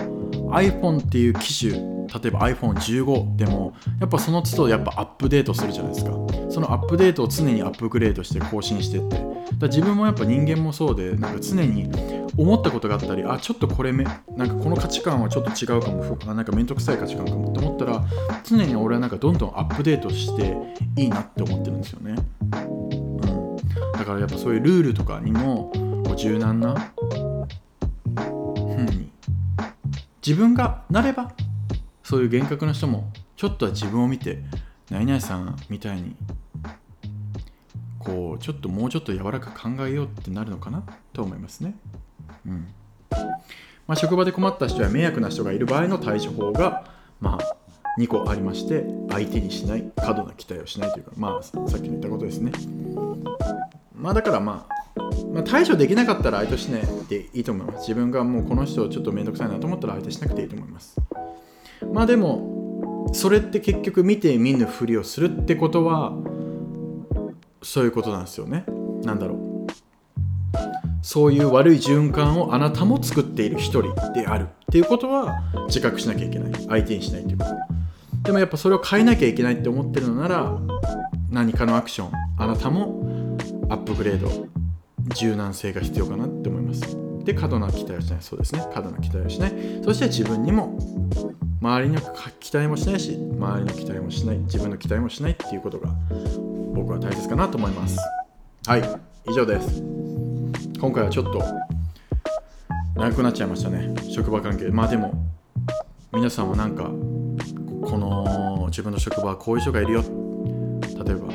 [0.51, 6.11] iPhone っていう機種例えば iPhone15 でもやっぱその都度やっぱアップデートするじゃないですか。
[6.49, 9.35] そのアップデートを常にアップグレードして更新してって。
[9.57, 11.89] だ自分もやっぱ人間もそうでなんか常に
[12.37, 14.03] 思ったことがあったりあちょっとこれめ
[14.35, 18.03] なんかこの価値観はちょっと違うかもなんか面倒くさい価値観かもって思ったら
[18.43, 20.55] 常に俺はなんかどんどんアップデートして
[20.97, 23.57] いいなって思ってるんですよね、うん、
[23.93, 25.71] だからやっぱそういうルールとかにも
[26.17, 26.91] 柔軟な
[30.25, 31.33] 自分がなれば
[32.03, 34.39] そういう厳格な人もちょっとは自分を見て
[34.89, 36.15] 何々さんみたいに
[37.99, 40.83] こうちょっともうちょっと柔らかく考えようってなるのかな？
[41.13, 41.75] と思いますね。
[42.45, 42.67] うん
[43.87, 46.85] まあ、職場で困った人や迷惑な人がいる場合の対処法が、
[47.21, 52.51] まあ、2個ありまして相手にしない過度な期待をしないというか、まあ、さっきの言ったことですね。
[53.95, 54.84] まあだからまあ
[55.33, 57.81] まあ、対処できなかったら相手しないでいいと思います。
[57.81, 60.97] 自分がもうこの人ちょっとめんどくさいなと思ったら相手しなくていいと思います。
[61.93, 66.13] まあでも、それって結局見て見ぬふりをするってことは、
[67.65, 68.63] そういうことなんですよね
[69.03, 69.67] なんだろう
[71.01, 75.35] そういう悪い循環をあなたも作っている一人であるっていうことは
[75.67, 77.51] 自覚しなきゃいけない相手にしないっていうこと
[78.23, 80.57] でもやっぱそれを変えなきゃいけないって思ってるのなら
[81.29, 83.37] 何かのアクションあなたも
[83.69, 84.47] アップグレード
[85.13, 86.97] 柔軟性が必要かなって思います。
[87.23, 88.21] で過度な期待をしない。
[88.21, 88.63] そうですね。
[88.73, 89.53] 過度な期待をしない。
[89.83, 90.77] そして自分にも
[91.61, 91.99] 周りの
[92.39, 94.37] 期待もしないし周りの期待もしない。
[94.37, 95.89] 自分の期待もしないっていうことが
[96.73, 97.97] 僕は大切かなと思います。
[98.67, 98.83] はい。
[99.27, 99.81] 以上です。
[100.79, 101.43] 今回はちょっと
[102.95, 103.93] 長くなっちゃいましたね。
[104.09, 104.69] 職場関係。
[104.69, 105.13] まあでも
[106.13, 110.03] 皆さんはなんかこの自分の職場はこういう人がいるよ。
[111.03, 111.33] 例えば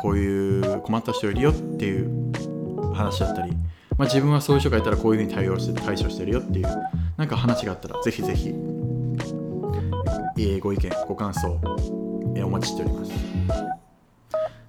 [0.00, 2.23] こういう困った人いるよっていう
[2.94, 3.52] 話だったり、
[3.96, 6.66] まあ、自分はそういう人がいたらこういうふうに対応して対処してるよっていう
[7.16, 8.52] なんか話があったらぜひぜひ、
[10.60, 11.60] ご意見ご感想、
[12.44, 13.12] お待ちしております。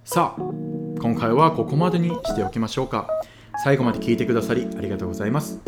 [0.04, 0.40] さあ
[1.00, 3.08] 今回はここまでにしておきましょうか。
[3.64, 5.60] 最後まで聞いてくださりありがとうございます。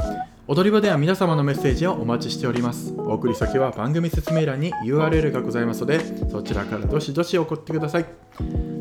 [0.51, 2.95] 踊り場では皆様のメッセージをお待ちしております。
[2.97, 8.07] お送り先は番組説明欄に URL がございますのでそちらからどしどし送ってください。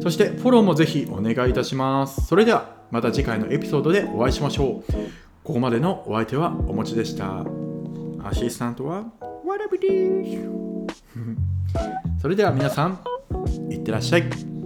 [0.01, 2.25] そしてフォローもぜひお願いいたします。
[2.25, 4.93] それではまた次回のエピソードでお会いしましょう。
[5.43, 7.43] ここまでのお相手はおもちでした。
[8.23, 9.03] アシスタントは
[9.45, 10.49] What up, it is?
[12.21, 12.97] それでは皆さん
[13.69, 14.56] いってらっしゃい。